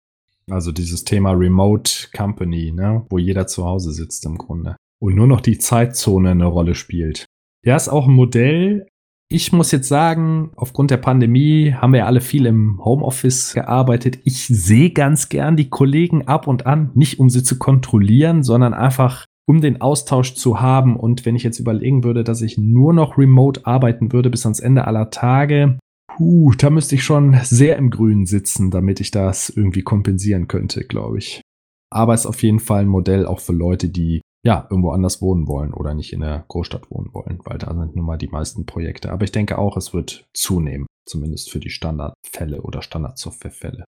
[0.50, 4.76] Also dieses Thema Remote Company, ne, wo jeder zu Hause sitzt im Grunde.
[5.00, 7.26] Und nur noch die Zeitzone eine Rolle spielt.
[7.66, 8.88] Ja, ist auch ein Modell.
[9.30, 14.20] Ich muss jetzt sagen, aufgrund der Pandemie haben wir alle viel im Homeoffice gearbeitet.
[14.26, 18.74] Ich sehe ganz gern die Kollegen ab und an, nicht um sie zu kontrollieren, sondern
[18.74, 20.98] einfach um den Austausch zu haben.
[20.98, 24.60] Und wenn ich jetzt überlegen würde, dass ich nur noch remote arbeiten würde bis ans
[24.60, 25.80] Ende aller Tage,
[26.18, 30.84] Puh, da müsste ich schon sehr im Grünen sitzen, damit ich das irgendwie kompensieren könnte,
[30.84, 31.42] glaube ich.
[31.90, 35.22] Aber es ist auf jeden Fall ein Modell auch für Leute, die ja irgendwo anders
[35.22, 38.28] wohnen wollen oder nicht in der Großstadt wohnen wollen, weil da sind nun mal die
[38.28, 39.12] meisten Projekte.
[39.12, 43.86] Aber ich denke auch, es wird zunehmen, zumindest für die Standardfälle oder Standardsoftwarefälle.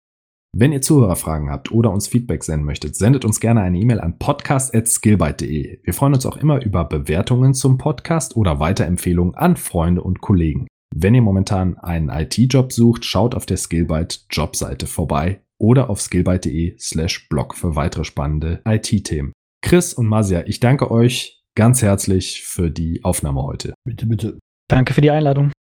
[0.54, 4.18] Wenn ihr Zuhörerfragen habt oder uns Feedback senden möchtet, sendet uns gerne eine E-Mail an
[4.18, 5.80] podcast.skillbyte.de.
[5.82, 10.66] Wir freuen uns auch immer über Bewertungen zum Podcast oder Weiterempfehlungen an Freunde und Kollegen.
[10.94, 16.76] Wenn ihr momentan einen IT-Job sucht, schaut auf der Skillbyte Jobseite vorbei oder auf skillbyte.de
[16.78, 19.32] slash blog für weitere spannende IT-Themen.
[19.64, 23.74] Chris und Masia, ich danke euch ganz herzlich für die Aufnahme heute.
[23.84, 24.38] Bitte, bitte.
[24.68, 25.52] Danke für die Einladung.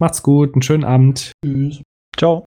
[0.00, 1.32] Macht's gut, einen schönen Abend.
[1.44, 1.82] Tschüss.
[2.16, 2.44] Ciao.